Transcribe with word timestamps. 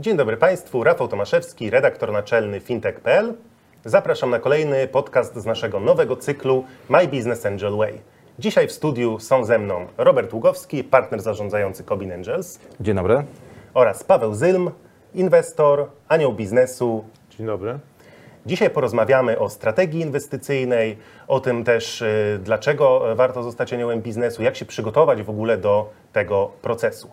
Dzień 0.00 0.16
dobry 0.16 0.36
Państwu, 0.36 0.84
Rafał 0.84 1.08
Tomaszewski, 1.08 1.70
redaktor 1.70 2.12
naczelny 2.12 2.60
fintech.pl. 2.60 3.34
Zapraszam 3.84 4.30
na 4.30 4.38
kolejny 4.38 4.88
podcast 4.88 5.36
z 5.36 5.46
naszego 5.46 5.80
nowego 5.80 6.16
cyklu 6.16 6.64
My 6.88 7.08
Business 7.08 7.46
Angel 7.46 7.76
Way. 7.76 8.00
Dzisiaj 8.38 8.68
w 8.68 8.72
studiu 8.72 9.18
są 9.18 9.44
ze 9.44 9.58
mną 9.58 9.86
Robert 9.98 10.32
Ługowski, 10.32 10.84
partner 10.84 11.22
zarządzający 11.22 11.84
Cobin 11.84 12.12
Angels 12.12 12.60
Dzień 12.80 12.94
dobry. 12.94 13.24
oraz 13.74 14.04
Paweł 14.04 14.34
Zylm, 14.34 14.70
inwestor, 15.14 15.86
anioł 16.08 16.32
biznesu. 16.32 17.04
Dzień 17.30 17.46
dobry. 17.46 17.78
Dzisiaj 18.46 18.70
porozmawiamy 18.70 19.38
o 19.38 19.48
strategii 19.48 20.00
inwestycyjnej, 20.00 20.98
o 21.28 21.40
tym 21.40 21.64
też, 21.64 22.02
y, 22.02 22.40
dlaczego 22.42 23.16
warto 23.16 23.42
zostać 23.42 23.72
aniołem 23.72 24.02
biznesu, 24.02 24.42
jak 24.42 24.56
się 24.56 24.64
przygotować 24.64 25.22
w 25.22 25.30
ogóle 25.30 25.58
do 25.58 25.90
tego 26.12 26.50
procesu. 26.62 27.10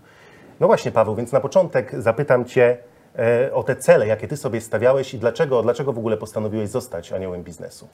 No 0.59 0.67
właśnie, 0.67 0.91
Paweł, 0.91 1.15
więc 1.15 1.31
na 1.31 1.39
początek 1.39 2.01
zapytam 2.01 2.45
Cię 2.45 2.77
e, 3.19 3.53
o 3.53 3.63
te 3.63 3.75
cele, 3.75 4.07
jakie 4.07 4.27
Ty 4.27 4.37
sobie 4.37 4.61
stawiałeś 4.61 5.13
i 5.13 5.17
dlaczego, 5.17 5.61
dlaczego 5.61 5.93
w 5.93 5.97
ogóle 5.97 6.17
postanowiłeś 6.17 6.69
zostać 6.69 7.11
aniołem 7.11 7.43
biznesu. 7.43 7.87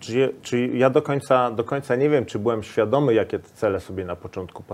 Czy, 0.00 0.34
czy 0.42 0.66
ja 0.66 0.90
do 0.90 1.02
końca, 1.02 1.50
do 1.50 1.64
końca 1.64 1.96
nie 1.96 2.10
wiem, 2.10 2.24
czy 2.24 2.38
byłem 2.38 2.62
świadomy, 2.62 3.14
jakie 3.14 3.38
te 3.38 3.48
cele 3.54 3.80
sobie 3.80 4.04
na 4.04 4.16
początku 4.16 4.64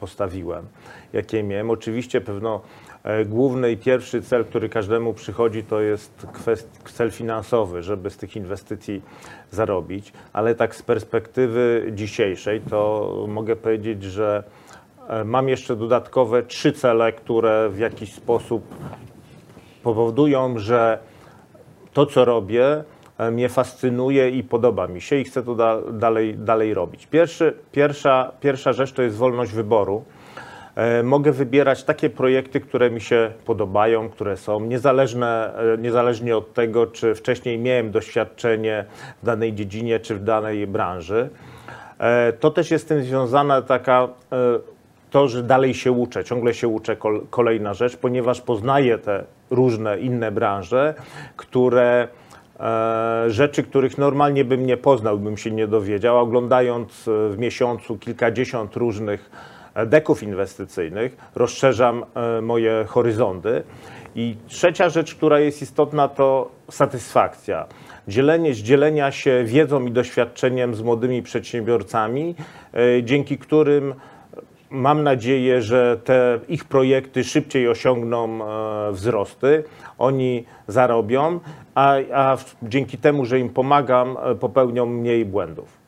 postawiłem, 0.00 0.66
jakie 1.12 1.42
miałem. 1.42 1.70
Oczywiście 1.70 2.20
pewno 2.20 2.60
e, 3.04 3.24
główny 3.24 3.72
i 3.72 3.76
pierwszy 3.76 4.22
cel, 4.22 4.44
który 4.44 4.68
każdemu 4.68 5.14
przychodzi, 5.14 5.62
to 5.62 5.80
jest 5.80 6.26
kwest, 6.32 6.68
cel 6.84 7.10
finansowy, 7.10 7.82
żeby 7.82 8.10
z 8.10 8.16
tych 8.16 8.36
inwestycji 8.36 9.02
zarobić, 9.50 10.12
ale 10.32 10.54
tak 10.54 10.76
z 10.76 10.82
perspektywy 10.82 11.92
dzisiejszej, 11.94 12.60
to 12.60 13.10
mogę 13.28 13.56
powiedzieć, 13.56 14.02
że 14.02 14.44
mam 15.24 15.48
jeszcze 15.48 15.76
dodatkowe 15.76 16.42
trzy 16.42 16.72
cele, 16.72 17.12
które 17.12 17.68
w 17.68 17.78
jakiś 17.78 18.12
sposób 18.14 18.62
powodują, 19.82 20.58
że 20.58 20.98
to, 21.92 22.06
co 22.06 22.24
robię, 22.24 22.84
e, 23.18 23.30
mnie 23.30 23.48
fascynuje 23.48 24.30
i 24.30 24.42
podoba 24.42 24.86
mi 24.86 25.00
się 25.00 25.16
i 25.16 25.24
chcę 25.24 25.42
to 25.42 25.54
da, 25.54 25.78
dalej, 25.92 26.34
dalej 26.34 26.74
robić. 26.74 27.06
Pierwszy, 27.06 27.54
pierwsza, 27.72 28.32
pierwsza 28.40 28.72
rzecz 28.72 28.92
to 28.92 29.02
jest 29.02 29.16
wolność 29.16 29.52
wyboru. 29.52 30.04
E, 30.76 31.02
Mogę 31.02 31.32
wybierać 31.32 31.84
takie 31.84 32.10
projekty, 32.10 32.60
które 32.60 32.90
mi 32.90 33.00
się 33.00 33.32
podobają, 33.44 34.08
które 34.08 34.36
są 34.36 34.60
niezależne, 34.60 35.54
e, 35.74 35.78
niezależnie 35.78 36.36
od 36.36 36.54
tego, 36.54 36.86
czy 36.86 37.14
wcześniej 37.14 37.58
miałem 37.58 37.90
doświadczenie 37.90 38.84
w 39.22 39.26
danej 39.26 39.54
dziedzinie, 39.54 40.00
czy 40.00 40.14
w 40.14 40.24
danej 40.24 40.66
branży. 40.66 41.28
E, 41.98 42.32
To 42.32 42.50
też 42.50 42.70
jest 42.70 42.84
z 42.84 42.88
tym 42.88 43.02
związana 43.02 43.62
taka 43.62 44.08
e, 44.32 44.72
to, 45.12 45.28
że 45.28 45.42
dalej 45.42 45.74
się 45.74 45.92
uczę, 45.92 46.24
ciągle 46.24 46.54
się 46.54 46.68
uczę 46.68 46.96
kol, 46.96 47.26
kolejna 47.30 47.74
rzecz, 47.74 47.96
ponieważ 47.96 48.40
poznaję 48.40 48.98
te 48.98 49.24
różne 49.50 50.00
inne 50.00 50.32
branże, 50.32 50.94
które 51.36 52.08
e, 52.60 53.24
rzeczy, 53.28 53.62
których 53.62 53.98
normalnie 53.98 54.44
bym 54.44 54.66
nie 54.66 54.76
poznał, 54.76 55.18
bym 55.18 55.36
się 55.36 55.50
nie 55.50 55.66
dowiedział, 55.66 56.18
oglądając 56.18 57.08
e, 57.08 57.28
w 57.28 57.38
miesiącu 57.38 57.98
kilkadziesiąt 57.98 58.76
różnych 58.76 59.30
e, 59.74 59.86
deków 59.86 60.22
inwestycyjnych, 60.22 61.16
rozszerzam 61.34 62.04
moje 62.42 62.84
horyzonty. 62.88 63.62
I 64.14 64.36
trzecia 64.48 64.88
rzecz, 64.88 65.14
która 65.14 65.40
jest 65.40 65.62
istotna, 65.62 66.08
to 66.08 66.50
satysfakcja. 66.70 67.66
Dzielenie, 68.08 68.54
dzielenia 68.54 69.10
się 69.10 69.44
wiedzą 69.44 69.86
i 69.86 69.90
doświadczeniem 69.90 70.74
z 70.74 70.82
młodymi 70.82 71.22
przedsiębiorcami, 71.22 72.34
dzięki 73.02 73.38
którym 73.38 73.94
Mam 74.72 75.02
nadzieję, 75.02 75.62
że 75.62 75.96
te 76.04 76.40
ich 76.48 76.64
projekty 76.64 77.24
szybciej 77.24 77.68
osiągną 77.68 78.38
e, 78.88 78.92
wzrosty, 78.92 79.64
oni 79.98 80.44
zarobią, 80.68 81.40
a, 81.74 81.94
a 82.14 82.36
dzięki 82.62 82.98
temu, 82.98 83.24
że 83.24 83.40
im 83.40 83.48
pomagam, 83.48 84.16
e, 84.22 84.34
popełnią 84.34 84.86
mniej 84.86 85.24
błędów. 85.24 85.81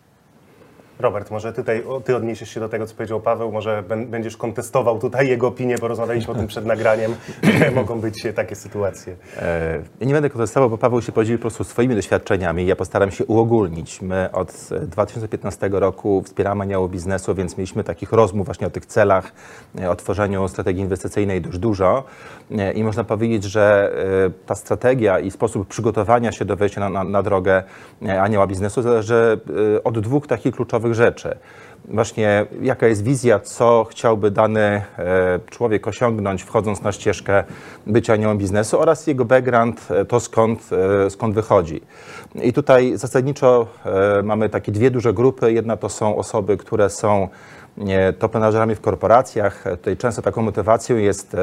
Robert, 1.00 1.31
może 1.31 1.53
tutaj 1.53 1.84
Ty 2.05 2.16
odniesiesz 2.16 2.49
się 2.50 2.60
do 2.60 2.69
tego, 2.69 2.87
co 2.87 2.94
powiedział 2.94 3.21
Paweł, 3.21 3.53
może 3.53 3.82
będziesz 4.06 4.37
kontestował 4.37 4.99
tutaj 4.99 5.28
jego 5.28 5.47
opinię, 5.49 5.77
bo 5.81 5.88
rozmawialiśmy 5.88 6.32
o 6.32 6.37
tym 6.37 6.47
przed 6.47 6.66
nagraniem, 6.66 7.15
mogą 7.75 8.00
być 8.00 8.27
takie 8.34 8.55
sytuacje. 8.56 9.16
E, 9.38 9.83
Ja 10.00 10.06
nie 10.06 10.12
będę 10.12 10.31
kontestował, 10.31 10.71
bo 10.71 10.78
Paweł 10.78 11.03
się 11.03 11.12
podzielił 11.12 11.38
po 11.38 11.43
prostu 11.43 11.65
swoimi 11.65 11.94
doświadczeniami. 11.94 12.66
Ja 12.66 12.77
postaram 12.77 13.10
się 13.10 13.25
uogólnić. 13.25 14.03
My 14.03 14.28
od 14.33 14.69
e, 14.72 14.81
2015 14.81 15.69
roku 15.72 16.22
wspieramy 16.22 16.62
aniołów 16.62 16.91
biznesu, 16.91 17.34
więc 17.34 17.56
mieliśmy 17.56 17.84
takich 17.84 18.12
rozmów 18.12 18.47
właśnie 18.47 18.66
o 18.66 18.71
tych 18.71 18.87
celach, 18.87 19.33
e, 19.81 19.91
o 19.91 19.97
tworzeniu 19.97 20.49
strategii 20.49 20.83
inwestycyjnej 20.83 21.41
dość 21.41 21.59
dużo. 21.59 22.04
E, 22.50 22.72
I 22.72 22.84
można 22.84 23.04
powiedzieć, 23.04 23.44
że 23.44 23.93
e, 24.27 24.47
ta 24.47 24.54
strategia 24.54 25.19
i 25.19 25.31
sposób 25.31 25.69
przygotowania 25.69 26.33
się 26.33 26.44
do 26.44 26.56
wejścia 26.56 26.81
na, 26.81 26.88
na, 26.88 27.04
na 27.04 27.22
drogę 27.22 27.62
e, 28.06 28.22
anioła 28.22 28.47
biznesu 28.47 28.83
zależy 28.83 29.41
e, 29.77 29.84
od 29.84 29.99
dwóch 29.99 30.27
takich 30.27 30.54
kluczowych 30.54 30.94
rzeczy. 30.94 31.37
Właśnie 31.88 32.47
jaka 32.62 32.87
jest 32.87 33.05
wizja, 33.05 33.41
co 33.41 33.87
chciałby 33.91 34.31
dany 34.31 34.60
e, 34.60 34.82
człowiek 35.50 35.88
osiągnąć, 35.88 36.43
wchodząc 36.43 36.82
na 36.82 36.93
ścieżkę 36.93 37.44
bycia 37.87 38.12
aniołem 38.12 38.38
biznesu 38.38 38.81
oraz 38.81 39.06
jego 39.06 39.25
background, 39.25 39.88
e, 39.91 40.04
to 40.04 40.21
skąd, 40.21 40.71
e, 41.06 41.10
skąd 41.10 41.34
wychodzi. 41.34 41.81
I 42.34 42.53
tutaj 42.53 42.97
zasadniczo 42.97 43.66
mamy 44.22 44.49
takie 44.49 44.72
dwie 44.72 44.91
duże 44.91 45.12
grupy. 45.12 45.53
Jedna 45.53 45.77
to 45.77 45.88
są 45.88 46.16
osoby, 46.16 46.56
które 46.56 46.91
są 46.91 47.28
top 48.19 48.34
menadżerami 48.34 48.75
w 48.75 48.81
korporacjach. 48.81 49.65
Tutaj 49.71 49.97
często 49.97 50.22
taką 50.22 50.43
motywacją 50.43 50.97
jest 50.97 51.37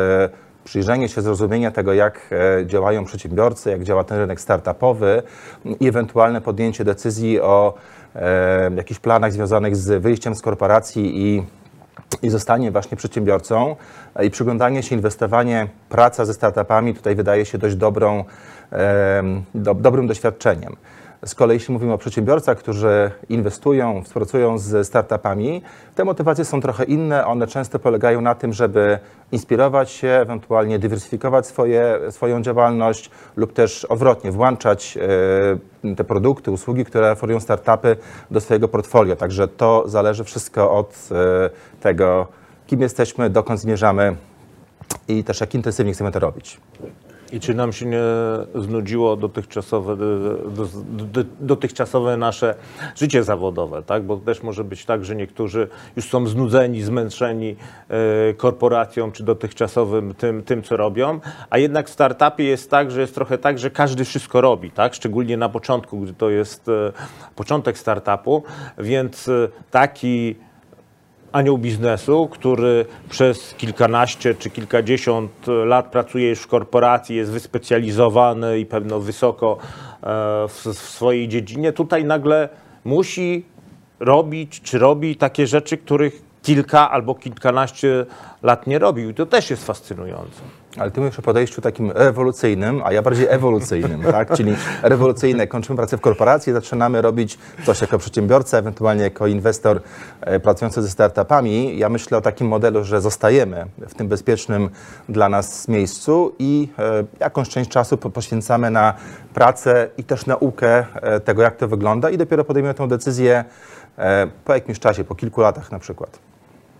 przyjrzenie 0.63 1.09
się, 1.09 1.21
zrozumienie 1.21 1.71
tego, 1.71 1.93
jak 1.93 2.29
działają 2.65 3.05
przedsiębiorcy, 3.05 3.69
jak 3.69 3.83
działa 3.83 4.03
ten 4.03 4.17
rynek 4.17 4.41
startupowy 4.41 5.23
i 5.79 5.87
ewentualne 5.87 6.41
podjęcie 6.41 6.83
decyzji 6.83 7.41
o 7.41 7.73
jakichś 8.75 8.99
planach 8.99 9.33
związanych 9.33 9.75
z 9.75 10.01
wyjściem 10.01 10.35
z 10.35 10.41
korporacji 10.41 11.27
i 11.27 11.43
i 12.21 12.29
zostanie 12.29 12.71
właśnie 12.71 12.97
przedsiębiorcą 12.97 13.75
e, 14.15 14.25
i 14.25 14.31
przyglądanie 14.31 14.83
się, 14.83 14.95
inwestowanie, 14.95 15.67
praca 15.89 16.25
ze 16.25 16.33
startupami 16.33 16.93
tutaj 16.93 17.15
wydaje 17.15 17.45
się 17.45 17.57
dość 17.57 17.75
dobrą, 17.75 18.23
do, 19.55 19.73
dobrym 19.73 20.07
doświadczeniem. 20.07 20.75
Z 21.25 21.35
kolei 21.35 21.55
jeśli 21.55 21.73
mówimy 21.73 21.93
o 21.93 21.97
przedsiębiorcach, 21.97 22.57
którzy 22.57 23.11
inwestują, 23.29 24.03
współpracują 24.03 24.57
z 24.57 24.87
startupami, 24.87 25.61
te 25.95 26.03
motywacje 26.05 26.45
są 26.45 26.61
trochę 26.61 26.83
inne. 26.83 27.25
One 27.25 27.47
często 27.47 27.79
polegają 27.79 28.21
na 28.21 28.35
tym, 28.35 28.53
żeby 28.53 28.99
inspirować 29.31 29.91
się, 29.91 30.07
ewentualnie 30.07 30.79
dywersyfikować 30.79 31.47
swoje, 31.47 31.99
swoją 32.09 32.41
działalność 32.41 33.11
lub 33.35 33.53
też 33.53 33.85
odwrotnie, 33.85 34.31
włączać 34.31 34.97
e, 35.83 35.95
te 35.95 36.03
produkty, 36.03 36.51
usługi, 36.51 36.85
które 36.85 37.11
oferują 37.11 37.39
startupy 37.39 37.97
do 38.31 38.41
swojego 38.41 38.67
portfolio. 38.67 39.15
Także 39.15 39.47
to 39.47 39.83
zależy 39.85 40.23
wszystko 40.23 40.71
od 40.71 41.09
e, 41.11 41.49
tego, 41.79 42.27
kim 42.67 42.81
jesteśmy, 42.81 43.29
dokąd 43.29 43.59
zmierzamy 43.59 44.15
i 45.07 45.23
też 45.23 45.41
jak 45.41 45.55
intensywnie 45.55 45.93
chcemy 45.93 46.11
to 46.11 46.19
robić. 46.19 46.59
I 47.31 47.39
czy 47.39 47.53
nam 47.53 47.73
się 47.73 47.85
nie 47.85 48.01
znudziło 48.55 49.15
dotychczasowe, 49.15 49.97
do, 49.97 50.67
do, 51.13 51.23
dotychczasowe 51.39 52.17
nasze 52.17 52.55
życie 52.95 53.23
zawodowe, 53.23 53.83
tak? 53.83 54.03
Bo 54.03 54.17
też 54.17 54.43
może 54.43 54.63
być 54.63 54.85
tak, 54.85 55.05
że 55.05 55.15
niektórzy 55.15 55.67
już 55.95 56.09
są 56.09 56.27
znudzeni, 56.27 56.81
zmęczeni 56.81 57.55
e, 57.89 58.33
korporacją 58.33 59.11
czy 59.11 59.23
dotychczasowym 59.23 60.13
tym, 60.13 60.43
tym, 60.43 60.63
co 60.63 60.77
robią, 60.77 61.19
a 61.49 61.57
jednak 61.57 61.89
w 61.89 61.93
startupie 61.93 62.43
jest 62.43 62.69
tak, 62.69 62.91
że 62.91 63.01
jest 63.01 63.15
trochę 63.15 63.37
tak, 63.37 63.59
że 63.59 63.69
każdy 63.69 64.05
wszystko 64.05 64.41
robi, 64.41 64.71
tak? 64.71 64.93
Szczególnie 64.93 65.37
na 65.37 65.49
początku, 65.49 65.99
gdy 65.99 66.13
to 66.13 66.29
jest 66.29 66.69
e, 66.69 66.91
początek 67.35 67.77
startupu, 67.77 68.43
więc 68.77 69.27
e, 69.27 69.47
taki 69.71 70.35
anioł 71.31 71.57
biznesu, 71.57 72.27
który 72.31 72.85
przez 73.09 73.53
kilkanaście 73.57 74.35
czy 74.35 74.49
kilkadziesiąt 74.49 75.31
lat 75.65 75.91
pracuje 75.91 76.29
już 76.29 76.39
w 76.39 76.47
korporacji, 76.47 77.15
jest 77.15 77.31
wyspecjalizowany 77.31 78.59
i 78.59 78.65
pewno 78.65 78.99
wysoko 78.99 79.57
e, 79.57 80.05
w, 80.47 80.65
w 80.65 80.77
swojej 80.77 81.27
dziedzinie, 81.27 81.73
tutaj 81.73 82.05
nagle 82.05 82.49
musi 82.85 83.45
robić 83.99 84.61
czy 84.61 84.79
robi 84.79 85.15
takie 85.15 85.47
rzeczy, 85.47 85.77
których 85.77 86.30
kilka 86.41 86.91
albo 86.91 87.15
kilkanaście 87.15 88.05
lat 88.43 88.67
nie 88.67 88.79
robił. 88.79 89.09
I 89.09 89.13
to 89.13 89.25
też 89.25 89.49
jest 89.49 89.65
fascynujące. 89.65 90.41
Ale 90.77 90.91
ty 90.91 91.01
mówisz 91.01 91.19
o 91.19 91.21
podejściu 91.21 91.61
takim 91.61 91.91
rewolucyjnym, 91.91 92.81
a 92.85 92.91
ja 92.93 93.01
bardziej 93.01 93.27
ewolucyjnym, 93.29 94.03
tak? 94.03 94.31
Czyli 94.37 94.55
rewolucyjne, 94.83 95.47
kończymy 95.47 95.77
pracę 95.77 95.97
w 95.97 96.01
korporacji, 96.01 96.53
zaczynamy 96.53 97.01
robić 97.01 97.37
coś 97.65 97.81
jako 97.81 97.97
przedsiębiorca, 97.97 98.57
ewentualnie 98.57 99.03
jako 99.03 99.27
inwestor 99.27 99.81
e, 100.21 100.39
pracujący 100.39 100.81
ze 100.81 100.89
startupami. 100.89 101.77
Ja 101.77 101.89
myślę 101.89 102.17
o 102.17 102.21
takim 102.21 102.47
modelu, 102.47 102.83
że 102.83 103.01
zostajemy 103.01 103.65
w 103.79 103.93
tym 103.93 104.07
bezpiecznym 104.07 104.69
dla 105.09 105.29
nas 105.29 105.67
miejscu 105.67 106.35
i 106.39 106.69
e, 106.79 107.03
jakąś 107.19 107.49
część 107.49 107.69
czasu 107.69 107.97
po- 107.97 108.09
poświęcamy 108.09 108.71
na 108.71 108.93
pracę 109.33 109.89
i 109.97 110.03
też 110.03 110.25
naukę 110.25 110.85
e, 111.01 111.19
tego, 111.19 111.41
jak 111.41 111.55
to 111.55 111.67
wygląda 111.67 112.09
i 112.09 112.17
dopiero 112.17 112.43
podejmiemy 112.43 112.73
tę 112.73 112.87
decyzję 112.87 113.45
po 114.45 114.53
jakimś 114.53 114.79
czasie, 114.79 115.03
po 115.03 115.15
kilku 115.15 115.41
latach 115.41 115.71
na 115.71 115.79
przykład. 115.79 116.30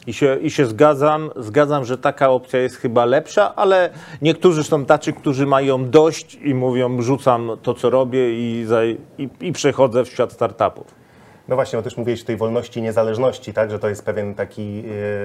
I 0.07 0.13
się, 0.13 0.37
I 0.41 0.51
się 0.51 0.65
zgadzam, 0.65 1.29
zgadzam, 1.35 1.85
że 1.85 1.97
taka 1.97 2.29
opcja 2.29 2.59
jest 2.59 2.75
chyba 2.75 3.05
lepsza, 3.05 3.55
ale 3.55 3.89
niektórzy 4.21 4.63
są 4.63 4.85
tacy, 4.85 5.13
którzy 5.13 5.45
mają 5.45 5.89
dość 5.89 6.35
i 6.35 6.53
mówią, 6.53 7.01
rzucam 7.01 7.51
to, 7.61 7.73
co 7.73 7.89
robię 7.89 8.31
i, 8.33 8.65
i, 9.17 9.29
i 9.41 9.51
przechodzę 9.51 10.05
w 10.05 10.09
świat 10.09 10.33
startupów. 10.33 11.01
No 11.47 11.55
właśnie, 11.55 11.77
bo 11.77 11.83
też 11.83 11.97
mówiłeś 11.97 12.21
o 12.21 12.25
tej 12.25 12.37
wolności 12.37 12.79
i 12.79 12.83
niezależności, 12.83 13.53
tak, 13.53 13.71
że 13.71 13.79
to 13.79 13.89
jest 13.89 14.05
pewien 14.05 14.35
taki 14.35 14.83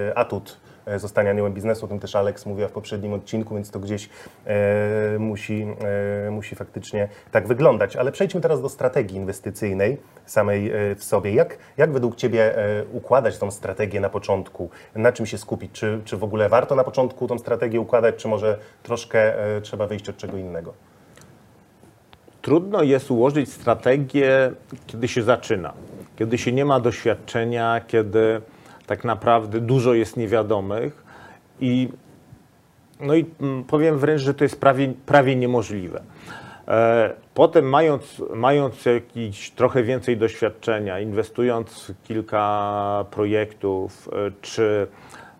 e, 0.09 0.17
atut 0.17 0.57
e, 0.87 0.99
zostania 0.99 1.31
aniołem 1.31 1.53
biznesu, 1.53 1.85
o 1.85 1.87
tym 1.87 1.99
też 1.99 2.15
Alex 2.15 2.45
mówiła 2.45 2.67
w 2.67 2.71
poprzednim 2.71 3.13
odcinku, 3.13 3.55
więc 3.55 3.71
to 3.71 3.79
gdzieś 3.79 4.09
e, 4.45 5.19
musi, 5.19 5.67
e, 6.27 6.31
musi 6.31 6.55
faktycznie 6.55 7.07
tak 7.31 7.47
wyglądać. 7.47 7.95
Ale 7.95 8.11
przejdźmy 8.11 8.41
teraz 8.41 8.61
do 8.61 8.69
strategii 8.69 9.17
inwestycyjnej 9.17 9.97
samej 10.25 10.71
e, 10.71 10.95
w 10.95 11.03
sobie. 11.03 11.33
Jak, 11.33 11.57
jak 11.77 11.91
według 11.91 12.15
Ciebie 12.15 12.57
e, 12.57 12.83
układać 12.93 13.37
tą 13.37 13.51
strategię 13.51 13.99
na 13.99 14.09
początku? 14.09 14.69
Na 14.95 15.11
czym 15.11 15.25
się 15.25 15.37
skupić? 15.37 15.71
Czy, 15.71 16.01
czy 16.05 16.17
w 16.17 16.23
ogóle 16.23 16.49
warto 16.49 16.75
na 16.75 16.83
początku 16.83 17.27
tą 17.27 17.39
strategię 17.39 17.81
układać, 17.81 18.15
czy 18.15 18.27
może 18.27 18.57
troszkę 18.83 19.33
trzeba 19.61 19.87
wyjść 19.87 20.09
od 20.09 20.17
czego 20.17 20.37
innego? 20.37 20.73
Trudno 22.41 22.83
jest 22.83 23.11
ułożyć 23.11 23.53
strategię, 23.53 24.51
kiedy 24.87 25.07
się 25.07 25.23
zaczyna 25.23 25.73
kiedy 26.17 26.37
się 26.37 26.51
nie 26.51 26.65
ma 26.65 26.79
doświadczenia, 26.79 27.81
kiedy 27.87 28.41
tak 28.87 29.03
naprawdę 29.03 29.59
dużo 29.61 29.93
jest 29.93 30.17
niewiadomych 30.17 31.03
i 31.59 31.89
no 32.99 33.15
i 33.15 33.25
mm, 33.41 33.63
powiem 33.63 33.97
wręcz, 33.97 34.21
że 34.21 34.33
to 34.33 34.43
jest 34.43 34.59
prawie, 34.59 34.93
prawie 35.05 35.35
niemożliwe. 35.35 36.01
E, 36.67 37.13
potem 37.33 37.65
mając, 37.65 38.21
mając 38.35 38.85
jakiś 38.85 39.51
trochę 39.51 39.83
więcej 39.83 40.17
doświadczenia, 40.17 40.99
inwestując 40.99 41.83
w 41.89 42.07
kilka 42.07 43.05
projektów, 43.11 44.09
e, 44.13 44.31
czy 44.41 44.87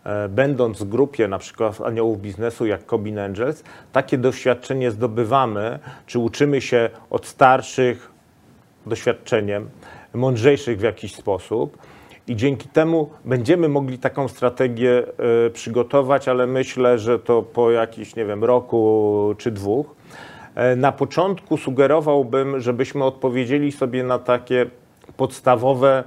e, 0.03 0.29
będąc 0.29 0.83
w 0.83 0.89
grupie 0.89 1.27
na 1.27 1.37
przykład 1.37 1.81
aniołów 1.81 2.21
biznesu 2.21 2.65
jak 2.65 2.85
Cobin 2.85 3.19
Angels, 3.19 3.63
takie 3.91 4.17
doświadczenie 4.17 4.91
zdobywamy, 4.91 5.79
czy 6.05 6.19
uczymy 6.19 6.61
się 6.61 6.89
od 7.09 7.25
starszych 7.25 8.11
doświadczeniem, 8.85 9.69
mądrzejszych 10.13 10.79
w 10.79 10.81
jakiś 10.81 11.15
sposób. 11.15 11.77
I 12.27 12.35
dzięki 12.35 12.69
temu 12.69 13.09
będziemy 13.25 13.69
mogli 13.69 13.99
taką 13.99 14.27
strategię 14.27 15.03
y, 15.47 15.49
przygotować, 15.49 16.27
ale 16.27 16.47
myślę, 16.47 16.99
że 16.99 17.19
to 17.19 17.41
po 17.41 17.71
jakiś, 17.71 18.15
nie 18.15 18.25
wiem, 18.25 18.43
roku 18.43 19.35
czy 19.37 19.51
dwóch. 19.51 19.95
E, 20.55 20.75
na 20.75 20.91
początku 20.91 21.57
sugerowałbym, 21.57 22.59
żebyśmy 22.59 23.03
odpowiedzieli 23.03 23.71
sobie 23.71 24.03
na 24.03 24.19
takie 24.19 24.65
podstawowe 25.17 26.03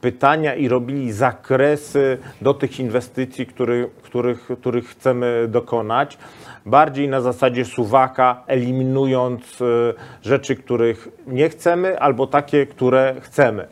pytania 0.00 0.54
i 0.54 0.68
robili 0.68 1.12
zakresy 1.12 2.18
do 2.40 2.54
tych 2.54 2.80
inwestycji, 2.80 3.46
który, 3.46 3.90
których, 4.02 4.48
których 4.60 4.88
chcemy 4.88 5.46
dokonać. 5.48 6.18
Bardziej 6.66 7.08
na 7.08 7.20
zasadzie 7.20 7.64
suwaka, 7.64 8.42
eliminując 8.46 9.60
y, 9.60 9.94
rzeczy, 10.22 10.56
których 10.56 11.08
nie 11.26 11.48
chcemy, 11.48 12.00
albo 12.00 12.26
takie, 12.26 12.66
które 12.66 13.14
chcemy. 13.20 13.68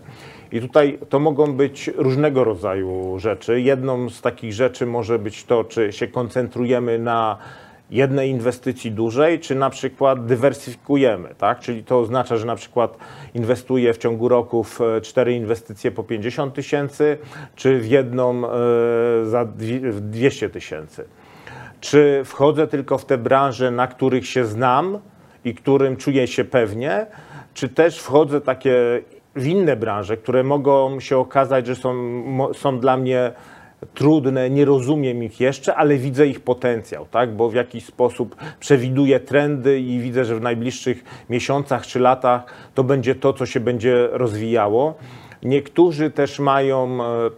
I 0.55 0.61
tutaj 0.61 0.99
to 1.09 1.21
mogą 1.21 1.53
być 1.53 1.91
różnego 1.97 2.45
rodzaju 2.45 3.19
rzeczy. 3.19 3.61
Jedną 3.61 4.11
z 4.11 4.21
takich 4.21 4.53
rzeczy 4.53 4.87
może 4.87 5.19
być 5.19 5.45
to, 5.45 5.65
czy 5.65 5.93
się 5.93 6.09
koncentrujemy 6.09 6.99
na 6.99 7.39
jednej 7.91 8.31
inwestycji 8.31 8.93
dużej, 8.93 9.41
czy 9.41 9.55
na 9.55 9.71
przykład 9.71 10.27
dywersyfikujemy, 10.27 11.35
tak? 11.39 11.61
Czyli 11.61 11.85
to 11.85 11.99
oznacza, 11.99 12.37
że 12.37 12.47
na 12.47 12.57
przykład 12.57 12.99
inwestuję 13.35 13.95
w 13.95 13.99
ciągu 13.99 14.29
roku 14.29 14.65
w 14.65 14.81
e, 14.81 15.01
cztery 15.01 15.35
inwestycje 15.35 15.91
po 15.91 16.03
50 16.03 16.55
tysięcy, 16.55 17.19
czy 17.57 17.79
w 17.79 17.87
jedną 17.87 18.43
e, 18.47 18.51
za 19.25 19.45
200 19.45 20.51
tysięcy. 20.51 21.05
Czy 21.81 22.23
wchodzę 22.25 22.67
tylko 22.67 22.99
w 22.99 23.05
te 23.05 23.19
branże, 23.19 23.71
na 23.71 23.87
których 23.87 24.27
się 24.27 24.45
znam 24.45 24.99
i 25.45 25.55
którym 25.55 25.97
czuję 25.97 26.27
się 26.27 26.45
pewnie, 26.45 27.07
czy 27.55 27.69
też 27.69 27.99
wchodzę 27.99 28.41
takie 28.41 29.03
w 29.37 29.47
inne 29.47 29.77
branże, 29.77 30.17
które 30.17 30.43
mogą 30.43 31.01
się 31.01 31.19
okazać, 31.19 31.67
że 31.67 31.77
są, 31.77 31.95
są 32.55 32.81
dla 32.81 32.97
mnie 32.97 33.33
trudne, 33.95 34.51
nie 34.51 34.65
rozumiem 34.65 35.23
ich 35.23 35.41
jeszcze, 35.41 35.75
ale 35.75 35.97
widzę 35.97 36.27
ich 36.27 36.41
potencjał, 36.41 37.07
tak? 37.11 37.37
bo 37.37 37.51
w 37.51 37.55
jakiś 37.55 37.85
sposób 37.85 38.37
przewiduję 38.61 39.21
trendy 39.21 39.81
i 39.81 40.01
widzę, 40.01 40.25
że 40.25 40.37
w 40.37 40.41
najbliższych 40.41 41.05
miesiącach 41.31 41.87
czy 41.87 42.01
latach 42.01 42.45
to 42.75 42.85
będzie 42.85 43.15
to, 43.15 43.33
co 43.33 43.47
się 43.47 43.61
będzie 43.61 44.09
rozwijało. 44.13 44.95
Niektórzy 45.43 46.11
też 46.11 46.39
mają 46.39 47.05
e, 47.05 47.31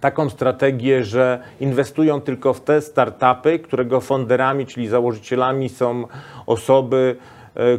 taką 0.00 0.30
strategię, 0.30 1.04
że 1.04 1.38
inwestują 1.60 2.20
tylko 2.20 2.54
w 2.54 2.60
te 2.60 2.80
startupy, 2.80 3.58
którego 3.58 4.00
fonderami, 4.00 4.66
czyli 4.66 4.88
założycielami 4.88 5.68
są 5.68 6.04
osoby, 6.46 7.16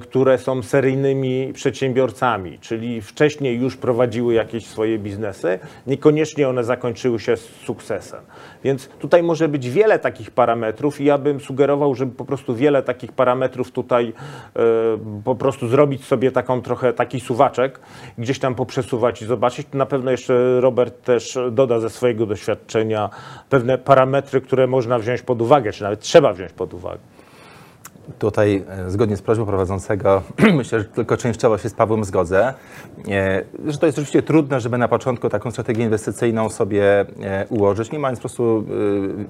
które 0.02 0.38
są 0.38 0.64
seryjnymi 0.64 1.54
przedsiębiorcami, 1.54 2.60
czyli 2.60 3.02
wcześniej 3.02 3.60
już 3.60 3.78
prowadziły 3.78 4.34
jakieś 4.34 4.66
swoje 4.66 5.00
biznesy, 5.00 5.60
niekoniecznie 5.88 6.50
one 6.50 6.64
zakończyły 6.64 7.20
się 7.20 7.38
z 7.38 7.46
sukcesem. 7.66 8.20
Więc 8.64 8.88
tutaj 8.88 9.24
może 9.24 9.48
być 9.48 9.70
wiele 9.70 10.00
takich 10.00 10.32
parametrów 10.32 11.02
i 11.02 11.06
ja 11.06 11.18
bym 11.18 11.40
sugerował, 11.40 11.96
żeby 11.96 12.12
po 12.12 12.26
prostu 12.26 12.56
wiele 12.56 12.84
takich 12.84 13.12
parametrów 13.12 13.72
tutaj 13.72 14.14
e, 14.56 14.62
po 15.24 15.36
prostu 15.36 15.68
zrobić 15.68 16.06
sobie 16.06 16.32
taką 16.32 16.62
trochę 16.62 16.94
taki 16.94 17.20
suwaczek, 17.20 17.80
gdzieś 18.18 18.40
tam 18.40 18.56
poprzesuwać 18.56 19.22
i 19.22 19.26
zobaczyć. 19.26 19.68
Na 19.74 19.86
pewno 19.86 20.12
jeszcze 20.12 20.62
Robert 20.62 21.04
też 21.04 21.38
doda 21.52 21.80
ze 21.80 21.90
swojego 21.90 22.26
doświadczenia 22.26 23.10
pewne 23.50 23.78
parametry, 23.78 24.42
które 24.42 24.68
można 24.68 25.00
wziąć 25.00 25.22
pod 25.22 25.42
uwagę, 25.42 25.72
czy 25.72 25.84
nawet 25.84 26.00
trzeba 26.00 26.34
wziąć 26.34 26.54
pod 26.54 26.74
uwagę. 26.74 27.15
Tutaj 28.20 28.64
e, 28.70 28.92
zgodnie 28.92 29.18
z 29.18 29.22
prośbą 29.22 29.46
prowadzącego, 29.46 30.22
myślę, 30.54 30.80
że 30.80 30.86
tylko 30.86 31.18
częściowo 31.18 31.58
się 31.58 31.70
z 31.70 31.74
Pawłem 31.74 32.04
zgodzę, 32.04 32.54
e, 33.08 33.44
że 33.68 33.78
to 33.78 33.86
jest 33.86 33.98
oczywiście 33.98 34.22
trudne, 34.22 34.60
żeby 34.60 34.78
na 34.78 34.88
początku 34.88 35.30
taką 35.30 35.52
strategię 35.52 35.84
inwestycyjną 35.84 36.50
sobie 36.50 37.06
e, 37.24 37.46
ułożyć, 37.50 37.92
nie 37.92 38.00
mając 38.00 38.20
po 38.20 38.22
prostu 38.22 38.66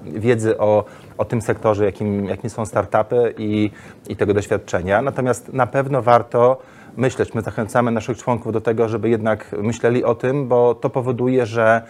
wiedzy 0.04 0.58
o, 0.58 0.84
o 1.18 1.24
tym 1.24 1.42
sektorze, 1.42 1.84
jakim, 1.84 2.24
jakim 2.24 2.50
są 2.50 2.66
startupy 2.66 3.34
i, 3.38 3.70
i 4.08 4.16
tego 4.16 4.34
doświadczenia. 4.34 5.02
Natomiast 5.02 5.52
na 5.52 5.66
pewno 5.66 6.02
warto 6.02 6.58
myśleć. 6.96 7.34
My 7.34 7.42
zachęcamy 7.42 7.90
naszych 7.90 8.18
członków 8.18 8.52
do 8.52 8.60
tego, 8.60 8.88
żeby 8.88 9.08
jednak 9.08 9.54
myśleli 9.62 10.04
o 10.04 10.14
tym, 10.14 10.48
bo 10.48 10.74
to 10.74 10.90
powoduje, 10.90 11.46
że 11.46 11.82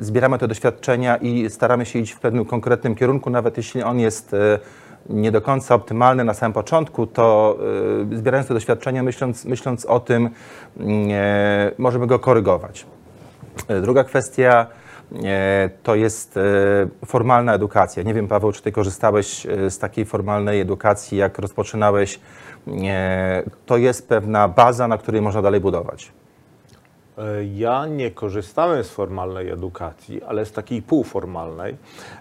zbieramy 0.00 0.38
te 0.38 0.48
doświadczenia 0.48 1.16
i 1.16 1.50
staramy 1.50 1.86
się 1.86 1.98
iść 1.98 2.12
w 2.12 2.20
pewnym 2.20 2.44
konkretnym 2.44 2.94
kierunku, 2.94 3.30
nawet 3.30 3.56
jeśli 3.56 3.82
on 3.82 4.00
jest 4.00 4.36
nie 5.08 5.32
do 5.32 5.40
końca 5.40 5.74
optymalny 5.74 6.24
na 6.24 6.34
samym 6.34 6.52
początku, 6.52 7.06
to 7.06 7.56
y, 8.12 8.18
zbierając 8.18 8.48
te 8.48 8.54
doświadczenia, 8.54 9.02
myśląc, 9.02 9.44
myśląc 9.44 9.86
o 9.86 10.00
tym, 10.00 10.30
mm, 10.80 11.08
e, 11.12 11.70
możemy 11.78 12.06
go 12.06 12.18
korygować. 12.18 12.86
E, 13.68 13.80
druga 13.80 14.04
kwestia 14.04 14.66
e, 15.24 15.70
to 15.82 15.94
jest 15.94 16.38
formalna 17.06 17.54
edukacja. 17.54 18.02
Nie 18.02 18.14
wiem, 18.14 18.28
Paweł, 18.28 18.52
czy 18.52 18.62
ty 18.62 18.72
korzystałeś 18.72 19.46
z 19.68 19.78
takiej 19.78 20.04
formalnej 20.04 20.60
edukacji, 20.60 21.18
jak 21.18 21.38
rozpoczynałeś. 21.38 22.20
To 23.66 23.76
jest 23.76 24.08
pewna 24.08 24.48
baza, 24.48 24.88
na 24.88 24.98
której 24.98 25.22
można 25.22 25.42
dalej 25.42 25.60
budować. 25.60 26.12
E, 27.18 27.44
ja 27.44 27.86
nie 27.86 28.10
korzystałem 28.10 28.84
z 28.84 28.90
formalnej 28.90 29.50
edukacji, 29.50 30.22
ale 30.22 30.46
z 30.46 30.52
takiej 30.52 30.82
półformalnej, 30.82 31.76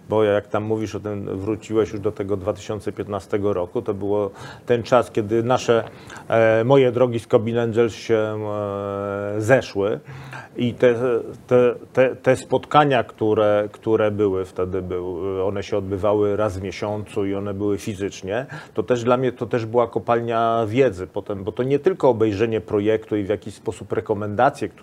bo 0.09 0.23
jak 0.23 0.47
tam 0.47 0.63
mówisz 0.63 0.95
o 0.95 0.99
tym, 0.99 1.37
wróciłeś 1.37 1.91
już 1.91 2.01
do 2.01 2.11
tego 2.11 2.37
2015 2.37 3.39
roku, 3.43 3.81
to 3.81 3.93
było 3.93 4.31
ten 4.65 4.83
czas, 4.83 5.11
kiedy 5.11 5.43
nasze, 5.43 5.83
e, 6.27 6.63
moje 6.63 6.91
drogi 6.91 7.19
z 7.19 7.27
Cobin 7.27 7.57
Angels 7.57 7.93
się 7.93 8.15
e, 8.15 9.41
zeszły 9.41 9.99
i 10.55 10.73
te, 10.73 10.95
te, 11.47 11.75
te, 11.93 12.15
te, 12.15 12.35
spotkania, 12.35 13.03
które, 13.03 13.69
które 13.71 14.11
były 14.11 14.45
wtedy, 14.45 14.81
były, 14.81 15.43
one 15.43 15.63
się 15.63 15.77
odbywały 15.77 16.35
raz 16.35 16.57
w 16.57 16.61
miesiącu 16.61 17.25
i 17.25 17.35
one 17.35 17.53
były 17.53 17.77
fizycznie, 17.77 18.45
to 18.73 18.83
też 18.83 19.03
dla 19.03 19.17
mnie 19.17 19.31
to 19.31 19.45
też 19.45 19.65
była 19.65 19.87
kopalnia 19.87 20.65
wiedzy 20.67 21.07
potem, 21.07 21.43
bo 21.43 21.51
to 21.51 21.63
nie 21.63 21.79
tylko 21.79 22.09
obejrzenie 22.09 22.61
projektu 22.61 23.17
i 23.17 23.23
w 23.23 23.29
jakiś 23.29 23.53
sposób 23.53 23.91
rekomendacje, 23.91 24.69
które, 24.69 24.82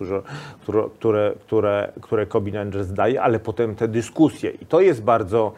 które, 0.62 1.34
które, 1.44 1.92
które 2.00 2.26
Angels 2.60 2.92
daje, 2.92 3.22
ale 3.22 3.38
potem 3.38 3.74
te 3.74 3.88
dyskusje. 3.88 4.50
I 4.50 4.66
to 4.66 4.80
jest 4.80 5.02
bardzo 5.02 5.52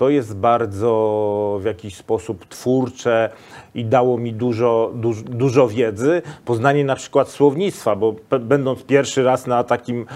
to 0.00 0.08
jest 0.08 0.36
bardzo 0.36 1.58
w 1.62 1.64
jakiś 1.64 1.96
sposób 1.96 2.46
twórcze 2.48 3.30
i 3.74 3.84
dało 3.84 4.18
mi 4.18 4.32
dużo, 4.32 4.92
dużo, 4.94 5.22
dużo 5.22 5.68
wiedzy. 5.68 6.22
Poznanie 6.44 6.84
na 6.84 6.96
przykład 6.96 7.28
słownictwa, 7.28 7.96
bo 7.96 8.14
będąc 8.40 8.84
pierwszy 8.84 9.22
raz 9.22 9.46
na 9.46 9.64
takim 9.64 10.06